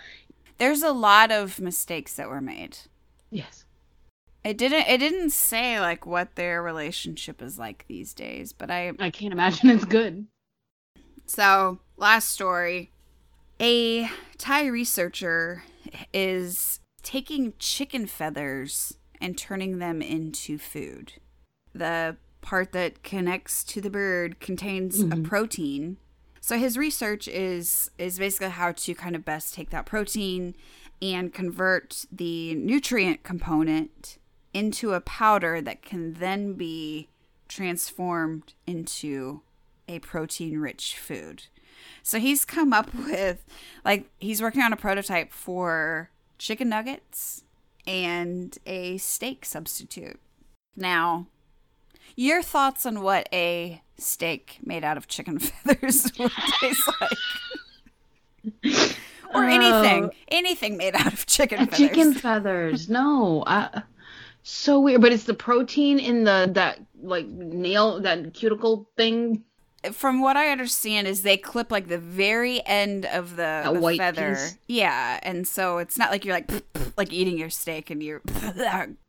There's 0.59 0.83
a 0.83 0.93
lot 0.93 1.31
of 1.31 1.61
mistakes 1.61 2.15
that 2.15 2.29
were 2.29 2.41
made. 2.41 2.79
yes. 3.31 3.65
It 4.45 4.57
didn't 4.57 4.87
it 4.87 4.99
didn't 4.99 5.31
say 5.31 5.81
like 5.81 6.07
what 6.07 6.37
their 6.37 6.63
relationship 6.63 7.43
is 7.43 7.59
like 7.59 7.85
these 7.89 8.15
days, 8.15 8.53
but 8.53 8.71
I 8.71 8.93
I 9.01 9.11
can't 9.11 9.33
imagine 9.33 9.71
it's 9.71 9.85
good. 9.85 10.29
So, 11.27 11.81
last 11.97 12.31
story. 12.31 12.93
A 13.61 14.09
Thai 14.39 14.67
researcher 14.67 15.65
is 16.13 16.79
taking 17.03 17.55
chicken 17.59 18.07
feathers 18.07 18.99
and 19.21 19.37
turning 19.37 19.79
them 19.79 20.01
into 20.03 20.59
food. 20.59 21.15
The 21.75 22.17
part 22.41 22.73
that 22.73 23.03
connects 23.03 23.65
to 23.65 23.81
the 23.81 23.91
bird 23.91 24.39
contains 24.41 25.01
a 25.01 25.05
mm-hmm. 25.07 25.23
protein. 25.25 25.97
So 26.47 26.59
his 26.59 26.79
research 26.79 27.27
is 27.27 27.91
is 27.99 28.21
basically 28.21 28.51
how 28.51 28.71
to 28.71 28.95
kind 28.95 29.17
of 29.17 29.25
best 29.25 29.53
take 29.53 29.71
that 29.71 29.85
protein 29.85 30.55
and 31.03 31.35
convert 31.35 32.05
the 32.13 32.55
nutrient 32.55 33.25
component 33.25 34.17
into 34.55 34.93
a 34.93 35.01
powder 35.01 35.61
that 35.61 35.83
can 35.83 36.13
then 36.13 36.53
be 36.53 37.09
transformed 37.49 38.55
into 38.65 39.41
a 39.89 39.99
protein 39.99 40.61
rich 40.61 40.97
food. 40.97 41.49
So 42.05 42.21
he's 42.21 42.45
come 42.45 42.73
up 42.73 42.95
with 42.95 43.45
like 43.85 44.09
he's 44.21 44.41
working 44.41 44.63
on 44.63 44.73
a 44.73 44.77
prototype 44.77 45.33
for 45.33 46.11
chicken 46.39 46.69
nuggets 46.69 47.43
and 47.89 48.57
a 48.67 48.99
steak 48.99 49.45
substitute. 49.45 50.21
Now, 50.77 51.27
your 52.15 52.43
thoughts 52.43 52.87
on 52.87 53.03
what 53.03 53.29
a 53.33 53.83
steak 53.99 54.59
made 54.63 54.85
out 54.85 54.97
of 54.97 55.09
chicken 55.09 55.39
feathers 55.41 56.13
would 56.19 56.33
taste 56.61 56.91
like? 57.01 58.97
or 59.35 59.45
uh, 59.45 59.51
anything, 59.51 60.11
anything 60.29 60.77
made 60.77 60.95
out 60.95 61.13
of 61.13 61.27
chicken 61.27 61.59
feathers. 61.59 61.79
Chicken 61.79 62.15
feathers. 62.15 62.89
No. 62.89 63.43
I, 63.47 63.83
so 64.49 64.79
weird, 64.79 65.01
but 65.01 65.13
it's 65.13 65.25
the 65.25 65.35
protein 65.35 65.99
in 65.99 66.23
the 66.25 66.49
that 66.55 66.79
like 67.03 67.27
nail 67.27 68.01
that 68.01 68.33
cuticle 68.33 68.89
thing. 68.97 69.43
From 69.93 70.21
what 70.21 70.37
I 70.37 70.51
understand, 70.51 71.07
is 71.09 71.23
they 71.23 71.37
clip 71.37 71.71
like 71.73 71.89
the 71.89 71.99
very 71.99 72.65
end 72.65 73.07
of 73.07 73.37
the, 73.37 73.63
the 73.65 73.73
white 73.73 73.99
feather. 73.99 74.35
piece? 74.35 74.59
Yeah, 74.69 75.19
and 75.23 75.47
so 75.47 75.79
it's 75.79 75.99
not 75.99 76.11
like 76.11 76.25
you're 76.25 76.35
like 76.35 76.51
like 76.97 77.13
eating 77.13 77.39
your 77.39 77.51
steak 77.51 77.91
and 77.91 78.03
you're 78.03 78.23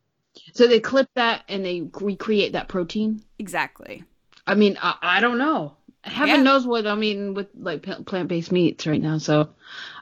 So 0.53 0.67
they 0.67 0.79
clip 0.79 1.09
that 1.15 1.43
and 1.49 1.63
they 1.65 1.89
recreate 2.01 2.53
that 2.53 2.67
protein. 2.67 3.21
exactly. 3.39 4.03
I 4.45 4.55
mean, 4.55 4.77
I, 4.81 4.95
I 5.01 5.19
don't 5.19 5.37
know. 5.37 5.75
Heaven 6.03 6.35
Yeah. 6.37 6.41
knows 6.43 6.65
what 6.65 6.87
I'm 6.87 7.03
eating 7.03 7.33
with 7.33 7.47
like 7.57 7.83
plant 8.05 8.29
based 8.29 8.51
meats 8.51 8.87
right 8.87 9.01
now. 9.01 9.17
So 9.17 9.49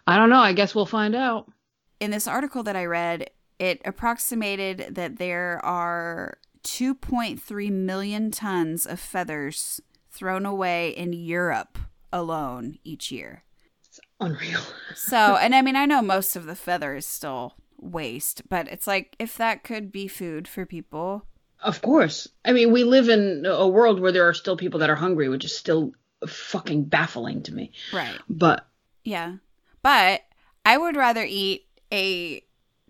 I 0.06 0.18
don't 0.18 0.30
know. 0.30 0.40
I 0.40 0.54
guess 0.54 0.76
we'll 0.76 0.86
find 0.86 1.16
out. 1.16 1.52
in 2.00 2.12
this 2.12 2.28
article 2.28 2.62
that 2.64 2.76
I 2.76 2.86
read, 2.86 3.30
it 3.58 3.82
approximated 3.86 4.96
that 4.96 5.18
there 5.18 5.60
are 5.66 6.38
2.3 6.64 7.72
million 7.72 8.30
tons 8.32 8.86
of 8.86 9.00
feathers 9.00 9.82
thrown 10.12 10.46
away 10.46 10.90
in 10.90 11.14
Europe 11.14 11.78
alone 12.14 12.78
each 12.84 13.12
year. 13.12 13.44
It's 13.86 14.00
unreal. 14.20 14.60
So, 14.94 15.38
and 15.38 15.56
I 15.56 15.62
mean, 15.62 15.76
I 15.76 15.86
know 15.86 16.02
most 16.02 16.36
of 16.36 16.46
the 16.46 16.56
feather 16.56 16.96
is 16.96 17.08
still 17.08 17.56
waste, 17.80 18.44
but 18.50 18.68
it's 18.68 18.88
like 18.88 19.16
if 19.20 19.38
that 19.38 19.64
could 19.64 19.92
be 19.92 20.08
food 20.08 20.48
for 20.48 20.66
people, 20.66 21.26
Of 21.62 21.82
course. 21.82 22.28
I 22.44 22.52
mean, 22.52 22.72
we 22.72 22.84
live 22.84 23.10
in 23.10 23.46
a 23.46 23.68
world 23.68 24.00
where 24.00 24.12
there 24.12 24.28
are 24.28 24.34
still 24.34 24.58
people 24.58 24.80
that 24.82 24.90
are 24.90 24.96
hungry, 24.96 25.30
which 25.30 25.46
is 25.46 25.56
still 25.58 25.94
fucking 26.28 26.86
baffling 26.86 27.42
to 27.44 27.54
me. 27.54 27.72
right? 27.94 28.20
But 28.30 28.68
Yeah. 29.04 29.38
But 29.82 30.22
I 30.66 30.78
would 30.78 30.96
rather 30.96 31.24
eat 31.28 31.66
a 31.92 32.42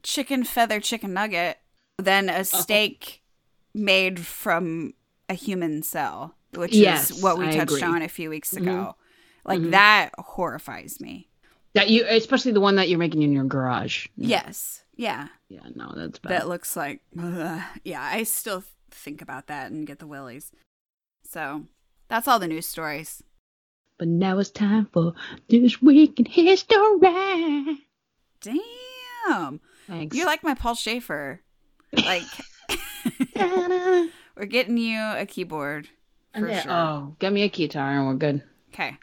chicken 0.03 0.43
feather 0.43 0.79
chicken 0.79 1.13
nugget 1.13 1.57
than 1.97 2.29
a 2.29 2.43
steak 2.45 3.21
made 3.73 4.19
from 4.19 4.93
a 5.29 5.33
human 5.33 5.83
cell, 5.83 6.35
which 6.53 6.73
Yes, 6.73 7.11
is 7.11 7.21
what 7.23 7.37
we 7.37 7.45
I 7.45 7.51
touched 7.57 7.71
agree. 7.71 7.81
on 7.83 8.01
a 8.01 8.07
few 8.07 8.29
weeks 8.29 8.53
Mhm. 8.53 8.61
ago. 8.61 8.95
Like 9.45 9.59
Mhm. 9.59 9.71
that 9.71 10.11
horrifies 10.17 10.99
me. 10.99 11.29
That 11.75 11.89
you, 11.89 12.05
especially 12.09 12.51
the 12.53 12.59
one 12.61 12.75
that 12.77 12.89
you're 12.89 12.97
making 12.99 13.21
in 13.21 13.31
your 13.33 13.43
garage. 13.45 14.07
Yes. 14.17 14.83
Yeah. 14.95 15.27
Yeah, 15.49 15.59
no, 15.75 15.93
that's 15.95 16.17
bad. 16.19 16.31
That 16.31 16.47
looks 16.47 16.75
like 16.75 17.01
ugh. 17.19 17.61
yeah, 17.83 18.01
I 18.01 18.23
still 18.23 18.63
think 18.91 19.21
about 19.21 19.47
that 19.47 19.71
and 19.71 19.85
get 19.85 19.99
the 19.99 20.07
willies. 20.07 20.51
So, 21.23 21.63
that's 22.07 22.27
all 22.27 22.39
the 22.39 22.47
news 22.47 22.65
stories. 22.65 23.21
but 23.97 24.07
now 24.07 24.37
it's 24.39 24.49
time 24.49 24.87
for 24.93 25.13
this 25.49 25.81
week 25.81 26.19
in 26.19 26.25
history. 26.25 26.77
Damn. 28.41 29.59
Thanks. 29.87 30.15
You're 30.15 30.25
like 30.25 30.43
my 30.43 30.53
Paul 30.53 30.75
Shaffer. 30.75 31.41
Like 31.95 32.23
We're 33.35 34.45
getting 34.49 34.77
you 34.77 34.99
a 34.99 35.25
keyboard 35.25 35.87
for 36.33 36.53
sure. 36.61 36.71
Oh, 36.71 37.15
get 37.19 37.31
me 37.33 37.43
a 37.43 37.49
guitar 37.49 37.91
and 37.97 38.07
we're 38.07 38.15
good. 38.15 38.43
Okay. 38.73 38.97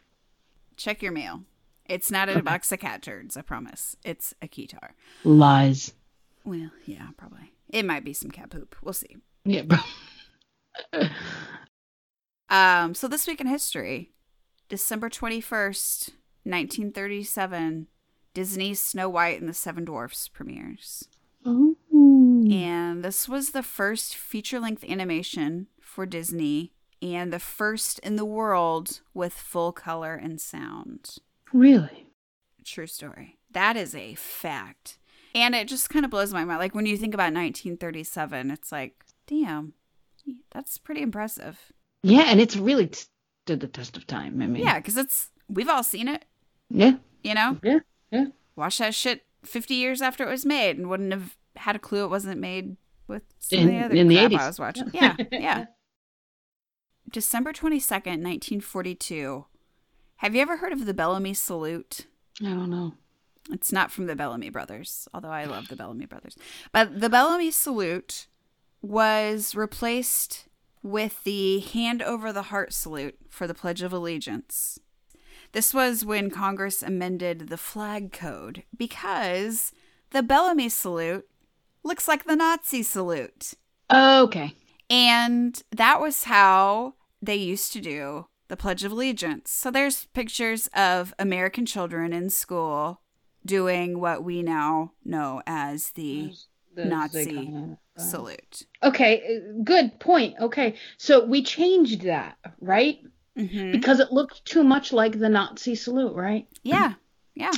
Check 0.77 1.01
your 1.01 1.11
mail. 1.11 1.43
It's 1.93 2.11
not 2.11 2.27
a 2.27 2.41
box 2.41 2.71
of 2.71 2.79
cat 2.79 3.01
turds, 3.03 3.37
I 3.37 3.41
promise. 3.41 3.95
It's 4.03 4.33
a 4.41 4.47
keytar. 4.47 4.91
Lies. 5.23 5.93
Well, 6.43 6.71
yeah, 6.85 7.09
probably. 7.17 7.53
It 7.69 7.85
might 7.85 8.03
be 8.03 8.13
some 8.13 8.31
cat 8.31 8.49
poop. 8.49 8.75
We'll 8.81 8.93
see. 8.93 9.17
Yeah, 9.45 9.61
bro. 9.63 9.77
Um, 12.49 12.93
so 12.93 13.07
this 13.07 13.25
week 13.25 13.41
in 13.41 13.47
history, 13.47 14.11
December 14.69 15.09
21st, 15.09 16.09
1937, 16.43 17.87
Disney's 18.35 18.79
Snow 18.79 19.09
White 19.09 19.39
and 19.39 19.49
the 19.49 19.55
Seven 19.55 19.85
Dwarfs 19.85 20.27
premieres. 20.27 21.07
Ooh. 21.47 21.75
And 22.51 23.03
this 23.03 23.27
was 23.27 23.51
the 23.51 23.63
first 23.63 24.15
feature 24.15 24.59
length 24.59 24.83
animation 24.83 25.65
for 25.81 26.05
Disney 26.05 26.73
and 27.01 27.33
the 27.33 27.39
first 27.39 27.97
in 27.99 28.17
the 28.17 28.25
world 28.25 29.01
with 29.15 29.33
full 29.33 29.71
color 29.71 30.13
and 30.13 30.39
sound. 30.39 31.17
Really? 31.53 32.07
True 32.65 32.87
story. 32.87 33.37
That 33.51 33.75
is 33.77 33.93
a 33.95 34.15
fact. 34.15 34.97
And 35.35 35.55
it 35.55 35.67
just 35.67 35.89
kind 35.89 36.05
of 36.05 36.11
blows 36.11 36.33
my 36.33 36.43
mind. 36.45 36.59
Like 36.59 36.75
when 36.75 36.85
you 36.85 36.97
think 36.97 37.13
about 37.13 37.33
1937, 37.33 38.51
it's 38.51 38.71
like, 38.71 39.03
damn, 39.27 39.73
that's 40.51 40.77
pretty 40.77 41.01
impressive. 41.01 41.71
Yeah, 42.03 42.23
and 42.27 42.39
it's 42.41 42.55
really 42.55 42.87
t- 42.87 43.05
stood 43.45 43.59
the 43.59 43.67
test 43.67 43.97
of 43.97 44.05
time. 44.07 44.41
I 44.41 44.47
mean, 44.47 44.63
Yeah, 44.63 44.77
because 44.79 44.97
it's, 44.97 45.29
we've 45.47 45.69
all 45.69 45.83
seen 45.83 46.07
it, 46.07 46.25
yeah, 46.69 46.95
you 47.23 47.33
know? 47.33 47.57
yeah, 47.63 47.79
yeah. 48.11 48.25
Watch 48.55 48.77
that 48.79 48.93
shit 48.95 49.25
50 49.43 49.73
years 49.73 50.01
after 50.01 50.25
it 50.25 50.29
was 50.31 50.45
made 50.45 50.77
and 50.77 50.89
wouldn't 50.89 51.11
have 51.11 51.35
had 51.55 51.75
a 51.75 51.79
clue 51.79 52.03
it 52.05 52.09
wasn't 52.09 52.39
made 52.39 52.77
with 53.07 53.23
some 53.39 53.59
In- 53.59 53.67
of 53.67 53.71
the 53.73 53.85
other 53.85 53.95
in 53.95 54.07
the 54.07 54.17
80s. 54.17 54.39
I 54.39 54.47
was 54.47 54.59
watching. 54.59 54.89
Yeah, 54.93 55.15
yeah. 55.31 55.65
December 57.11 57.53
22nd, 57.53 58.21
1942. 58.23 59.45
Have 60.23 60.35
you 60.35 60.41
ever 60.41 60.55
heard 60.55 60.71
of 60.71 60.85
the 60.85 60.93
Bellamy 60.93 61.33
Salute? 61.33 62.05
I 62.39 62.45
don't 62.45 62.69
know. 62.69 62.93
It's 63.51 63.73
not 63.73 63.91
from 63.91 64.05
the 64.05 64.15
Bellamy 64.15 64.49
brothers, 64.49 65.05
although 65.13 65.27
I 65.27 65.43
love 65.43 65.67
the 65.67 65.75
Bellamy 65.75 66.05
brothers. 66.05 66.37
But 66.71 67.01
the 67.01 67.09
Bellamy 67.09 67.51
salute 67.51 68.27
was 68.81 69.53
replaced 69.53 70.47
with 70.81 71.21
the 71.25 71.59
hand 71.59 72.01
over 72.01 72.31
the 72.31 72.43
heart 72.43 72.71
salute 72.71 73.17
for 73.29 73.47
the 73.47 73.53
Pledge 73.53 73.81
of 73.81 73.91
Allegiance. 73.91 74.79
This 75.51 75.73
was 75.73 76.05
when 76.05 76.29
Congress 76.29 76.81
amended 76.81 77.49
the 77.49 77.57
flag 77.57 78.13
code 78.13 78.63
because 78.77 79.73
the 80.11 80.23
Bellamy 80.23 80.69
salute 80.69 81.27
looks 81.83 82.07
like 82.07 82.23
the 82.23 82.37
Nazi 82.37 82.81
salute. 82.81 83.55
Oh, 83.89 84.23
okay. 84.23 84.55
And 84.89 85.61
that 85.69 85.99
was 85.99 86.23
how 86.23 86.93
they 87.21 87.35
used 87.35 87.73
to 87.73 87.81
do 87.81 88.27
the 88.47 88.57
Pledge 88.57 88.83
of 88.83 88.91
Allegiance. 88.91 89.51
So 89.51 89.71
there's 89.71 90.05
pictures 90.13 90.67
of 90.75 91.13
American 91.17 91.65
children 91.65 92.13
in 92.13 92.29
school 92.29 93.01
doing 93.45 93.99
what 93.99 94.23
we 94.23 94.41
now 94.41 94.93
know 95.03 95.41
as 95.45 95.91
the 95.91 96.33
The- 96.75 96.85
Nazi 96.85 97.53
salute. 97.97 98.63
Okay, 98.81 99.21
uh, 99.37 99.61
good 99.63 99.99
point. 99.99 100.35
Okay, 100.39 100.75
so 100.97 101.23
we 101.25 101.43
changed 101.43 102.01
that, 102.03 102.37
right? 102.59 102.99
hmm 103.37 103.71
Because 103.71 103.99
it 103.99 104.11
looked 104.11 104.43
too 104.45 104.63
much 104.63 104.91
like 104.91 105.17
the 105.19 105.29
Nazi 105.29 105.75
salute, 105.75 106.15
right? 106.15 106.47
Yeah, 106.63 106.93
yeah, 107.35 107.51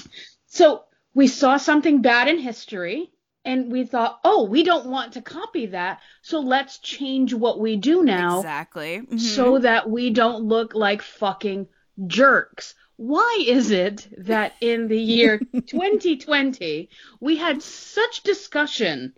So 0.47 0.83
we 1.13 1.27
saw 1.27 1.57
something 1.57 2.01
bad 2.01 2.27
in 2.27 2.37
history 2.39 3.11
and 3.45 3.71
we 3.71 3.85
thought, 3.85 4.19
oh, 4.23 4.43
we 4.45 4.63
don't 4.63 4.87
want 4.87 5.13
to 5.13 5.21
copy 5.21 5.67
that. 5.67 5.99
So 6.21 6.39
let's 6.39 6.79
change 6.79 7.33
what 7.33 7.59
we 7.59 7.75
do 7.77 8.03
now 8.03 8.39
exactly. 8.39 9.01
Mhm. 9.01 9.19
so 9.19 9.59
that 9.59 9.89
we 9.89 10.09
don't 10.09 10.43
look 10.45 10.73
like 10.73 11.01
fucking 11.01 11.67
jerks. 12.07 12.73
Why 12.97 13.43
is 13.45 13.71
it 13.71 14.07
that 14.17 14.53
in 14.61 14.87
the 14.87 14.99
year 14.99 15.39
2020 15.67 16.89
we 17.19 17.35
had 17.35 17.61
such 17.61 18.23
discussion 18.23 19.13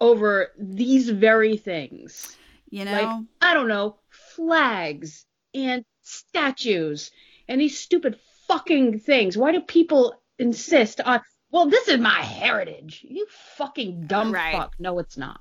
over 0.00 0.52
these 0.58 1.10
very 1.10 1.56
things? 1.56 2.36
You 2.70 2.84
know? 2.84 2.92
Like, 2.92 3.26
I 3.40 3.54
don't 3.54 3.68
know, 3.68 3.96
flags 4.10 5.26
and 5.54 5.84
statues 6.02 7.10
and 7.48 7.60
these 7.60 7.78
stupid 7.78 8.18
fucking 8.48 9.00
things. 9.00 9.36
Why 9.36 9.52
do 9.52 9.60
people 9.60 10.20
insist 10.38 11.00
on, 11.00 11.20
well, 11.54 11.66
this 11.70 11.86
is 11.88 12.00
my 12.00 12.20
heritage? 12.20 13.06
You 13.08 13.26
fucking 13.56 14.06
dumb 14.08 14.32
Right. 14.32 14.54
fuck. 14.56 14.74
No, 14.78 14.98
it's 14.98 15.16
not. 15.16 15.40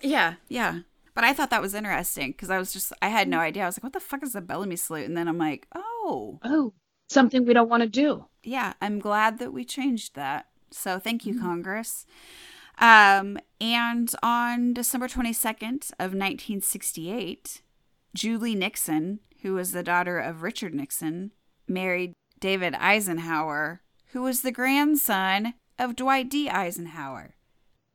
yeah, 0.00 0.34
yeah. 0.48 0.80
But 1.14 1.24
I 1.24 1.34
thought 1.34 1.50
that 1.50 1.60
was 1.60 1.74
interesting 1.74 2.30
because 2.32 2.48
I 2.48 2.56
was 2.58 2.72
just, 2.72 2.90
I 3.02 3.08
had 3.10 3.28
no 3.28 3.38
idea. 3.38 3.64
I 3.64 3.66
was 3.66 3.76
like, 3.76 3.84
what 3.84 3.92
the 3.92 4.00
fuck 4.00 4.22
is 4.22 4.32
the 4.32 4.40
Bellamy 4.40 4.76
salute? 4.76 5.04
And 5.06 5.14
then 5.16 5.28
I'm 5.28 5.36
like, 5.36 5.66
oh, 5.74 6.40
Oh, 6.42 6.72
something 7.10 7.44
we 7.44 7.52
don't 7.52 7.68
want 7.68 7.82
to 7.82 7.88
do. 7.88 8.24
yeah, 8.42 8.72
I'm 8.80 8.98
glad 8.98 9.38
that 9.38 9.52
we 9.52 9.64
changed 9.66 10.14
that. 10.14 10.46
So 10.70 10.98
thank 10.98 11.26
you, 11.26 11.38
Congress. 11.38 12.06
Um, 12.78 13.38
and 13.60 14.10
on 14.22 14.72
December 14.72 15.06
22nd 15.06 15.90
of 15.98 16.14
1968, 16.14 17.60
Julie 18.14 18.54
Nixon, 18.54 19.20
who 19.42 19.52
was 19.54 19.72
the 19.72 19.82
daughter 19.82 20.18
of 20.18 20.42
Richard 20.42 20.74
Nixon, 20.74 21.32
married 21.68 22.14
David 22.40 22.74
Eisenhower, 22.76 23.82
who 24.12 24.22
was 24.22 24.42
the 24.42 24.52
grandson 24.52 25.54
of 25.78 25.96
Dwight 25.96 26.28
D. 26.30 26.48
Eisenhower. 26.48 27.34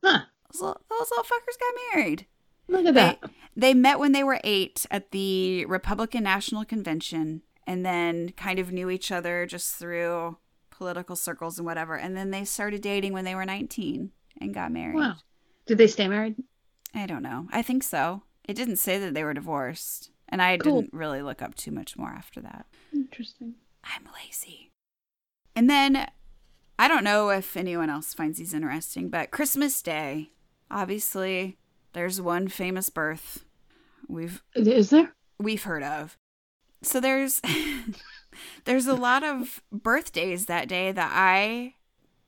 Huh. 0.04 0.20
Those 0.52 0.62
little, 0.62 0.82
those 0.90 1.10
little 1.12 1.24
fuckers 1.26 1.60
got 1.60 1.96
married. 1.96 2.26
Look 2.68 2.86
at 2.86 2.94
They, 2.94 3.00
that. 3.02 3.32
they 3.56 3.74
met 3.74 4.00
when 4.00 4.12
they 4.12 4.24
were 4.24 4.40
eight 4.44 4.86
at 4.92 5.12
the 5.12 5.66
Republican 5.66 6.24
National 6.24 6.66
Convention 6.66 7.42
and 7.66 7.86
then 7.86 8.30
kind 8.32 8.60
of 8.60 8.72
knew 8.72 8.90
each 8.90 9.12
other 9.12 9.46
just 9.46 9.76
through 9.76 10.38
political 10.70 11.16
circles 11.16 11.58
and 11.58 11.66
whatever. 11.66 11.96
And 11.96 12.16
then 12.16 12.32
they 12.32 12.46
started 12.46 12.82
dating 12.82 13.14
when 13.14 13.26
they 13.26 13.36
were 13.36 13.46
19 13.46 14.12
and 14.40 14.54
got 14.54 14.72
married. 14.72 14.96
Wow. 14.96 15.16
Did 15.66 15.78
they 15.78 15.88
stay 15.88 16.08
married? 16.08 16.36
I 16.94 17.06
don't 17.06 17.24
know. 17.24 17.48
I 17.52 17.62
think 17.62 17.84
so. 17.84 18.24
It 18.48 18.54
didn't 18.56 18.78
say 18.78 18.98
that 19.00 19.14
they 19.14 19.24
were 19.24 19.34
divorced. 19.34 20.12
And 20.30 20.42
I 20.42 20.58
Cool. 20.58 20.82
didn't 20.82 20.94
really 20.94 21.22
look 21.22 21.42
up 21.42 21.56
too 21.56 21.72
much 21.72 21.98
more 21.98 22.10
after 22.10 22.42
that. 22.42 22.66
Interesting. 22.94 23.56
I'm 23.84 24.04
lazy. 24.26 24.72
And 25.58 25.68
then 25.68 26.08
I 26.78 26.88
don't 26.88 27.04
know 27.04 27.30
if 27.32 27.58
anyone 27.58 27.90
else 27.90 28.14
finds 28.14 28.38
these 28.38 28.54
interesting, 28.54 29.10
but 29.10 29.32
Christmas 29.32 29.82
Day, 29.82 30.30
obviously, 30.70 31.58
there's 31.94 32.22
one 32.22 32.48
famous 32.48 32.92
birth 32.92 33.44
we've 34.08 34.44
Is 34.56 34.92
there? 34.92 35.14
we've 35.40 35.64
heard 35.64 35.82
of. 35.82 36.16
So 36.84 37.00
there's 37.00 37.42
there's 38.66 38.86
a 38.86 38.94
lot 38.94 39.24
of 39.24 39.64
birthdays 39.72 40.46
that 40.46 40.68
day 40.68 40.92
that 40.92 41.12
I 41.12 41.74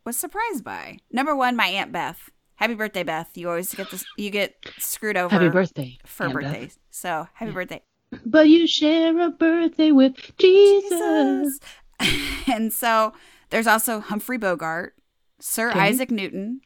was 0.06 0.18
surprised 0.18 0.64
by. 0.64 0.98
Number 1.12 1.36
one, 1.36 1.56
my 1.56 1.68
aunt 1.68 1.92
Beth. 1.92 2.32
Happy 2.56 2.74
birthday, 2.74 3.04
Beth! 3.04 3.38
You 3.38 3.48
always 3.48 3.72
get 3.76 3.92
this. 3.92 4.04
You 4.18 4.32
get 4.32 4.56
screwed 4.80 5.18
over 5.18 5.30
Happy 5.34 5.50
birthday. 5.50 6.00
for 6.04 6.24
Aunt 6.26 6.34
Beth. 6.34 6.52
birthdays. 6.52 6.80
So 6.90 7.28
happy 7.36 7.52
Yeah. 7.52 7.54
birthday, 7.54 7.82
But 8.26 8.50
you 8.50 8.66
share 8.66 9.20
a 9.20 9.30
birthday 9.30 9.92
with 9.92 10.16
Jesus. 10.40 10.90
Jesus. 10.90 11.60
and 12.52 12.72
so 12.74 13.14
there's 13.50 13.68
also 13.68 14.00
Humphrey 14.00 14.38
Bogart, 14.38 14.96
Sir 15.40 15.70
Okay. 15.72 15.80
Isaac 15.80 16.12
Newton, 16.12 16.62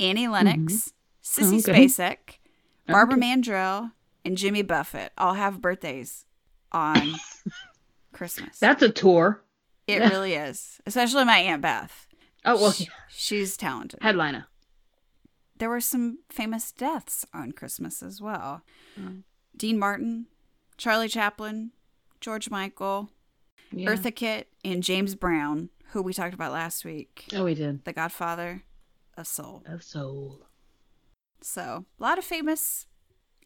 Annie 0.00 0.28
Lennox, 0.28 0.92
Sissy 1.22 1.66
Okay. 1.68 1.86
Spacek, 1.86 2.38
Barbara 2.86 3.16
Okay. 3.16 3.26
Mandrell, 3.26 3.92
and 4.24 4.36
Jimmy 4.36 4.62
Buffett 4.62 5.12
all 5.18 5.34
have 5.34 5.60
birthdays 5.60 6.24
on 6.72 7.14
Christmas. 8.12 8.58
That's 8.58 8.82
a 8.82 8.88
tour. 8.90 9.42
it 9.86 9.98
really 10.00 10.34
is, 10.34 10.80
especially 10.86 11.24
my 11.24 11.38
aunt 11.38 11.62
Beth. 11.62 12.06
Oh 12.44 12.56
well, 12.60 12.72
Sh- 12.72 12.86
she's 13.08 13.56
talented. 13.56 14.00
headliner. 14.02 14.46
There 15.58 15.68
were 15.68 15.80
some 15.80 16.18
famous 16.28 16.72
deaths 16.72 17.24
on 17.32 17.52
Christmas 17.52 18.02
as 18.02 18.20
well. 18.20 18.62
Mm. 19.00 19.22
Dean 19.56 19.78
Martin, 19.78 20.26
Charlie 20.76 21.08
Chaplin, 21.08 21.70
George 22.20 22.50
Michael, 22.50 23.10
Yeah. 23.72 23.90
Eartha 23.90 24.14
Kitt, 24.14 24.48
and 24.64 24.82
James 24.82 25.14
Brown, 25.14 25.70
who 25.92 26.02
we 26.02 26.12
talked 26.12 26.34
about 26.34 26.52
last 26.52 26.84
week, 26.84 27.26
Oh, 27.34 27.44
we 27.44 27.54
did. 27.54 27.84
the 27.84 27.92
Godfather 27.92 28.62
of 29.16 29.26
Soul. 29.26 29.62
Of 29.66 29.82
soul. 29.82 30.40
So, 31.40 31.84
a 31.98 32.02
lot 32.02 32.18
of 32.18 32.24
famous 32.24 32.86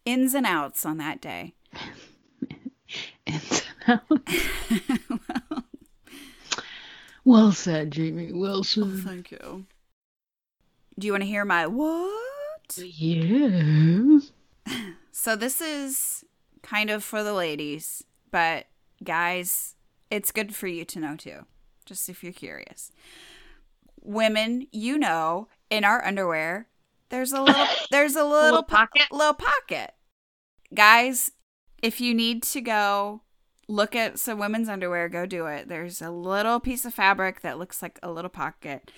ins 0.04 0.34
and 0.34 0.44
outs 0.46 0.84
on 0.84 0.96
that 0.98 1.20
day. 1.20 1.54
ins 3.26 3.62
And 3.86 4.00
outs. 4.10 4.32
well 7.24 7.52
said, 7.52 7.90
Jamie. 7.90 8.32
Wilson. 8.32 8.96
said. 8.98 9.04
Thank 9.06 9.30
you. 9.30 9.66
Do 10.98 11.06
you 11.06 11.12
want 11.12 11.22
to 11.22 11.28
hear 11.28 11.44
my 11.44 11.66
what? 11.66 12.78
Yes. 12.78 14.32
So, 15.12 15.34
this 15.34 15.62
is 15.62 16.24
kind 16.62 16.90
of 16.90 17.02
for 17.02 17.22
the 17.24 17.32
ladies, 17.32 18.04
but 18.30 18.66
guys, 19.02 19.74
it's 20.10 20.32
good 20.32 20.54
for 20.54 20.66
you 20.66 20.84
to 20.86 21.00
know 21.00 21.16
too, 21.16 21.46
just 21.84 22.08
if 22.08 22.22
you're 22.22 22.32
curious. 22.32 22.90
Women, 24.02 24.66
you 24.72 24.98
know, 24.98 25.48
in 25.70 25.84
our 25.84 26.04
underwear, 26.04 26.68
there's 27.08 27.32
a 27.32 27.42
little 27.42 27.66
there's 27.90 28.14
a 28.16 28.24
little 28.24 28.42
Little 28.42 28.62
pocket. 28.62 29.02
little 29.10 29.34
pocket. 29.34 29.92
Guys, 30.74 31.30
if 31.82 32.00
you 32.00 32.14
need 32.14 32.42
to 32.44 32.60
go 32.60 33.22
look 33.68 33.96
at 33.96 34.18
some 34.18 34.38
women's 34.38 34.68
underwear, 34.68 35.08
go 35.08 35.26
do 35.26 35.46
it. 35.46 35.68
There's 35.68 36.00
a 36.00 36.10
little 36.10 36.60
piece 36.60 36.84
of 36.84 36.94
fabric 36.94 37.40
that 37.42 37.58
looks 37.58 37.82
like 37.82 37.98
a 38.02 38.10
little 38.10 38.30
pocket. 38.30 38.90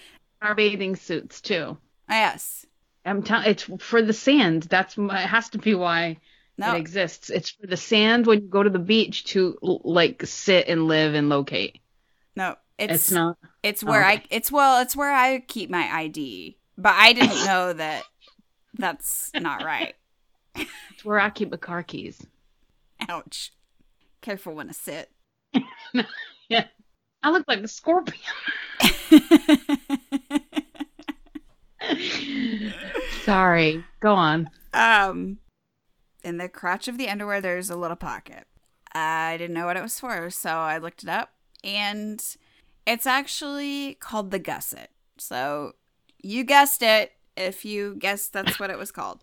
Our 0.43 0.55
bathing 0.55 0.95
suits 0.97 1.41
too. 1.41 1.79
Yes. 2.09 2.65
I'm 3.05 3.23
telling. 3.23 3.49
It's 3.49 3.63
for 3.81 4.03
the 4.03 4.13
sand. 4.13 4.65
That's 4.65 4.97
my, 4.99 5.23
it 5.23 5.27
has 5.27 5.49
to 5.51 5.59
be 5.59 5.75
why 5.75 6.19
No. 6.59 6.75
it 6.75 6.79
exists. 6.79 7.31
It's 7.31 7.51
for 7.51 7.67
the 7.69 7.77
sand 7.77 8.27
when 8.27 8.43
you 8.43 8.49
go 8.49 8.63
to 8.63 8.71
the 8.71 8.79
beach 8.81 9.25
to 9.27 9.57
like 9.63 10.27
sit 10.27 10.67
and 10.69 10.87
live 10.89 11.15
and 11.15 11.29
locate. 11.29 11.79
No. 12.37 12.57
It's, 12.79 12.93
It's, 12.95 13.11
not. 13.13 13.37
It's 13.63 13.83
where 13.83 14.03
Okay. 14.05 14.13
I 14.15 14.25
it's 14.31 14.53
well, 14.53 14.81
it's 14.83 14.95
where 14.97 15.13
I 15.13 15.41
keep 15.41 15.71
my 15.71 15.89
ID. 15.89 16.57
But 16.77 16.95
I 16.97 17.13
didn't 17.13 17.45
know 17.47 17.73
that 17.73 18.05
that's 18.75 19.31
not 19.35 19.63
right. 19.65 19.95
It's 20.91 21.05
where 21.05 21.21
I 21.21 21.31
keep 21.31 21.51
the 21.53 21.59
car 21.59 21.85
keys. 21.85 22.21
Ouch. 23.09 23.53
Careful 24.21 24.55
when 24.55 24.69
I 24.69 24.73
sit. 24.73 25.11
Yeah. 26.49 26.65
I 27.23 27.31
look 27.31 27.45
like 27.47 27.61
a 27.61 27.69
scorpion. 27.69 28.19
Sorry. 33.23 33.85
Go 34.01 34.15
on. 34.15 34.51
um 34.73 35.39
in 36.29 36.37
the 36.37 36.49
crotch 36.49 36.87
of 36.87 36.99
the 36.99 37.09
underwear 37.09 37.41
there's 37.41 37.71
a 37.71 37.77
little 37.77 37.97
pocket. 37.97 38.47
I 38.93 39.37
didn't 39.39 39.55
know 39.55 39.67
what 39.67 39.77
it 39.77 39.83
was 39.83 39.99
for, 39.99 40.31
so 40.31 40.51
I 40.51 40.79
looked 40.79 41.03
it 41.03 41.09
up 41.09 41.33
and 41.65 42.23
it's 42.87 43.07
actually 43.07 43.95
called 43.95 44.31
the 44.31 44.39
gusset. 44.39 44.91
So 45.17 45.73
you 46.23 46.45
guessed 46.45 46.83
it 46.83 47.13
if 47.37 47.65
you 47.65 47.97
guessed 47.97 48.33
that's 48.33 48.61
what 48.61 48.71
it 48.71 48.79
was 48.79 48.93
called. 48.93 49.23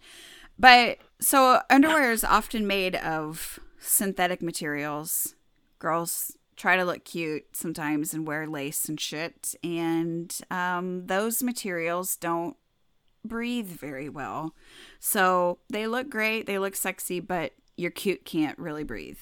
But 0.58 1.00
so 1.20 1.62
underwear 1.70 2.12
is 2.12 2.24
often 2.24 2.68
made 2.68 2.96
of 2.96 3.60
synthetic 3.80 4.41
materials. 4.41 5.36
Girls 5.80 6.36
try 6.56 6.78
to 6.78 6.86
look 6.86 7.04
cute 7.06 7.46
sometimes 7.54 8.13
and 8.13 8.26
wear 8.26 8.48
lace 8.48 8.88
and 8.88 9.00
shit, 9.00 9.56
and 9.63 10.39
um, 10.50 11.08
those 11.08 11.44
materials 11.44 12.15
don't 12.15 12.56
breathe 13.26 13.70
very 13.70 14.10
well. 14.10 14.56
So 15.00 15.60
they 15.70 15.88
look 15.88 16.10
great, 16.10 16.46
they 16.46 16.60
look 16.60 16.76
sexy, 16.76 17.20
but 17.20 17.54
your 17.78 17.92
cute 17.92 18.26
can't 18.26 18.58
really 18.58 18.84
breathe. 18.84 19.20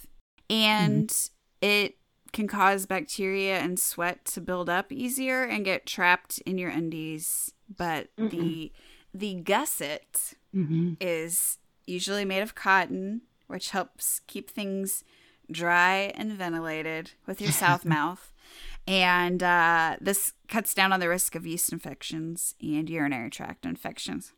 And 0.49 1.13
it 1.61 1.97
can 2.31 2.47
cause 2.47 2.85
bacteria 2.85 3.59
and 3.59 3.79
sweat 3.79 4.25
to 4.25 4.41
build 4.41 4.69
up 4.69 4.91
easier 4.91 5.43
and 5.43 5.63
get 5.65 5.85
trapped 5.85 6.39
in 6.45 6.57
your 6.57 6.69
undies. 6.69 7.51
But 7.75 8.09
the 8.17 8.71
the 9.13 9.35
gusset 9.35 10.33
Mm-hmm. 10.55 10.93
is 11.01 11.57
usually 11.87 12.25
made 12.25 12.41
of 12.41 12.53
cotton, 12.53 13.21
which 13.47 13.71
helps 13.71 14.19
keep 14.27 14.49
things 14.51 15.03
dry 15.51 16.11
and 16.15 16.31
ventilated 16.31 17.11
with 17.25 17.41
your 17.41 17.51
south 17.63 17.85
mouth. 17.85 18.32
And 18.87 19.41
uh, 19.41 19.97
this 20.01 20.33
cuts 20.49 20.73
down 20.73 20.91
on 20.91 20.99
the 20.99 21.07
risk 21.09 21.35
of 21.35 21.45
yeast 21.45 21.71
infections 21.71 22.53
and 22.61 22.89
urinary 22.89 23.29
tract 23.29 23.65
infections. 23.65 24.33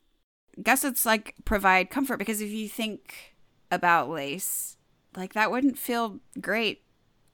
Gussets 0.61 1.05
like 1.05 1.33
provide 1.45 1.89
comfort 1.89 2.17
because 2.17 2.41
if 2.41 2.51
you 2.51 2.69
think 2.69 3.35
about 3.71 4.09
lace, 4.09 4.77
like 5.17 5.33
that 5.33 5.51
wouldn't 5.51 5.77
feel 5.77 6.19
great 6.39 6.83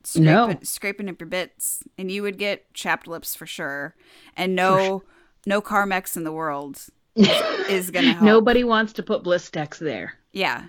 scraping, 0.04 0.26
No. 0.26 0.58
scraping 0.64 1.10
up 1.10 1.20
your 1.20 1.28
bits, 1.28 1.84
and 1.98 2.10
you 2.10 2.24
would 2.24 2.38
get 2.38 2.74
chapped 2.74 3.08
lips 3.08 3.36
for 3.36 3.46
sure, 3.46 3.94
and 4.36 4.56
no 4.56 5.04
no 5.46 5.62
Carmex 5.62 6.16
in 6.18 6.24
the 6.24 6.32
world 6.32 6.88
is 7.16 7.92
gonna 7.92 8.14
help. 8.14 8.24
Nobody 8.24 8.64
wants 8.64 8.94
to 8.94 9.04
put 9.04 9.24
Blistex 9.24 9.78
there. 9.78 10.14
Yeah. 10.32 10.66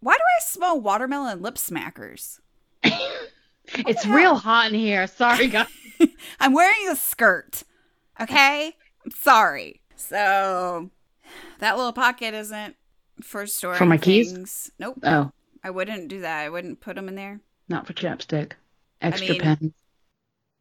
Why 0.00 0.14
do 0.14 0.20
I 0.22 0.42
smell 0.44 0.80
watermelon 0.80 1.40
lip 1.40 1.54
smackers? 1.54 2.40
It's 3.76 4.04
real 4.06 4.34
hot 4.34 4.72
in 4.72 4.78
here. 4.78 5.06
Sorry, 5.06 5.48
guys. 5.48 5.66
I'm 6.40 6.52
wearing 6.52 6.88
a 6.90 6.96
skirt. 6.96 7.62
Okay? 8.20 8.76
I'm 9.04 9.10
sorry. 9.10 9.80
So 9.96 10.90
that 11.58 11.76
little 11.76 11.92
pocket 11.92 12.34
isn't 12.34 12.76
for 13.22 13.46
storing 13.46 13.78
For 13.78 13.86
my 13.86 13.98
keys? 13.98 14.32
things. 14.32 14.70
Nope. 14.78 14.98
Oh, 15.02 15.30
I 15.62 15.70
wouldn't 15.70 16.08
do 16.08 16.20
that. 16.20 16.40
I 16.40 16.48
wouldn't 16.50 16.80
put 16.80 16.96
them 16.96 17.08
in 17.08 17.14
there. 17.14 17.40
Not 17.68 17.86
for 17.86 17.92
chapstick. 17.92 18.52
Extra 19.00 19.32
mean- 19.34 19.40
pens. 19.40 19.72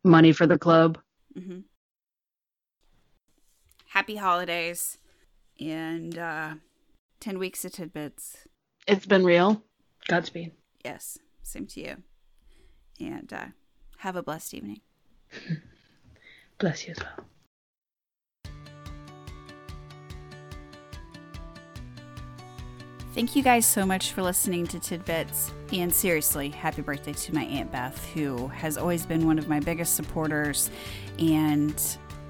Money 0.04 0.34
for 0.34 0.46
the 0.46 0.58
club. 0.58 0.98
Mm-hmm. 1.38 1.60
Happy 3.89 4.15
holidays 4.15 4.98
and 5.60 6.17
uh, 6.17 6.54
10 7.19 7.39
weeks 7.39 7.63
of 7.63 7.72
tidbits. 7.74 8.48
It's 8.88 9.06
been 9.06 9.24
real. 9.24 9.63
Godspeed. 10.08 10.52
Yes, 10.84 11.17
same 11.41 11.67
to 11.67 11.80
you. 11.80 11.96
And 13.00 13.32
uh, 13.32 13.46
have 14.00 14.15
a 14.15 14.24
blessed 14.24 14.54
evening. 14.56 14.82
Bless 16.60 16.88
you 16.88 16.91
as 16.91 17.00
well. 17.00 17.26
Thank 23.13 23.36
you 23.36 23.43
guys 23.43 23.67
so 23.67 23.86
much 23.86 24.12
for 24.12 24.24
listening 24.24 24.65
to 24.67 24.80
Tidbits. 24.80 25.54
And 25.72 25.93
seriously, 25.93 26.50
happy 26.50 26.82
birthday 26.82 27.13
to 27.13 27.36
my 27.36 27.43
Aunt 27.43 27.72
Beth, 27.72 28.12
who 28.13 28.48
has 28.48 28.76
always 28.76 29.06
been 29.06 29.28
one 29.28 29.38
of 29.38 29.48
my 29.48 29.60
biggest 29.60 29.96
supporters 29.96 30.72
and 31.19 31.80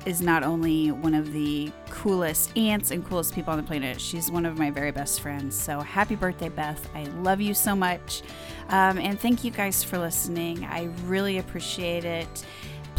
is 0.05 0.21
not 0.21 0.43
only 0.43 0.91
one 0.91 1.13
of 1.13 1.31
the 1.31 1.71
coolest 1.89 2.57
aunts 2.57 2.91
and 2.91 3.05
coolest 3.05 3.33
people 3.33 3.51
on 3.51 3.57
the 3.57 3.63
planet, 3.63 4.01
she's 4.01 4.29
one 4.29 4.45
of 4.45 4.57
my 4.57 4.69
very 4.69 4.91
best 4.91 5.21
friends. 5.21 5.55
So 5.55 5.79
happy 5.79 6.15
birthday, 6.15 6.49
Beth. 6.49 6.89
I 6.93 7.05
love 7.21 7.39
you 7.39 7.53
so 7.53 7.77
much. 7.77 8.21
Um, 8.67 8.97
and 8.97 9.17
thank 9.17 9.45
you 9.45 9.51
guys 9.51 9.85
for 9.85 9.97
listening. 9.97 10.65
I 10.65 10.89
really 11.05 11.37
appreciate 11.37 12.03
it. 12.03 12.45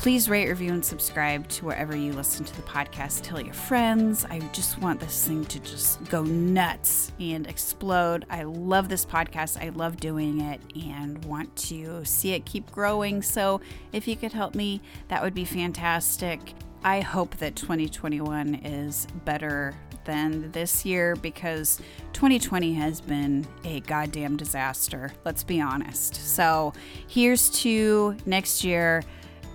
Please 0.04 0.28
rate, 0.28 0.50
review, 0.50 0.70
and 0.70 0.84
subscribe 0.84 1.48
to 1.48 1.64
wherever 1.64 1.96
you 1.96 2.12
listen 2.12 2.44
to 2.44 2.56
the 2.56 2.62
podcast. 2.64 3.22
Tell 3.22 3.40
your 3.40 3.54
friends. 3.54 4.26
I 4.26 4.38
just 4.52 4.78
want 4.78 5.00
this 5.00 5.26
thing 5.26 5.46
to 5.46 5.58
just 5.60 6.04
go 6.10 6.22
nuts 6.22 7.10
and 7.18 7.46
explode. 7.46 8.26
I 8.28 8.42
love 8.42 8.90
this 8.90 9.06
podcast. 9.06 9.58
I 9.64 9.70
love 9.70 9.96
doing 9.96 10.42
it 10.42 10.60
and 10.76 11.24
want 11.24 11.56
to 11.56 12.04
see 12.04 12.32
it 12.34 12.44
keep 12.44 12.70
growing. 12.70 13.22
So 13.22 13.62
if 13.94 14.06
you 14.06 14.14
could 14.14 14.34
help 14.34 14.54
me, 14.54 14.82
that 15.08 15.22
would 15.22 15.32
be 15.32 15.46
fantastic. 15.46 16.52
I 16.84 17.00
hope 17.00 17.38
that 17.38 17.56
2021 17.56 18.56
is 18.56 19.06
better 19.24 19.74
than 20.04 20.52
this 20.52 20.84
year 20.84 21.16
because 21.16 21.80
2020 22.12 22.74
has 22.74 23.00
been 23.00 23.46
a 23.64 23.80
goddamn 23.80 24.36
disaster. 24.36 25.12
Let's 25.24 25.44
be 25.44 25.62
honest. 25.62 26.14
So 26.16 26.74
here's 27.08 27.48
to 27.62 28.18
next 28.26 28.64
year 28.64 29.02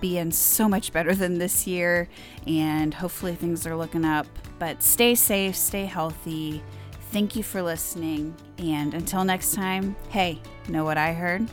being 0.00 0.30
so 0.30 0.68
much 0.68 0.92
better 0.92 1.14
than 1.14 1.38
this 1.38 1.66
year, 1.66 2.08
and 2.46 2.94
hopefully 2.94 3.34
things 3.34 3.66
are 3.66 3.76
looking 3.76 4.04
up. 4.04 4.26
But 4.58 4.82
stay 4.82 5.14
safe, 5.14 5.56
stay 5.56 5.84
healthy. 5.84 6.62
Thank 7.12 7.36
you 7.36 7.42
for 7.42 7.60
listening, 7.62 8.34
and 8.58 8.94
until 8.94 9.24
next 9.24 9.54
time, 9.54 9.96
hey, 10.10 10.40
know 10.68 10.84
what 10.84 10.96
I 10.96 11.12
heard? 11.12 11.48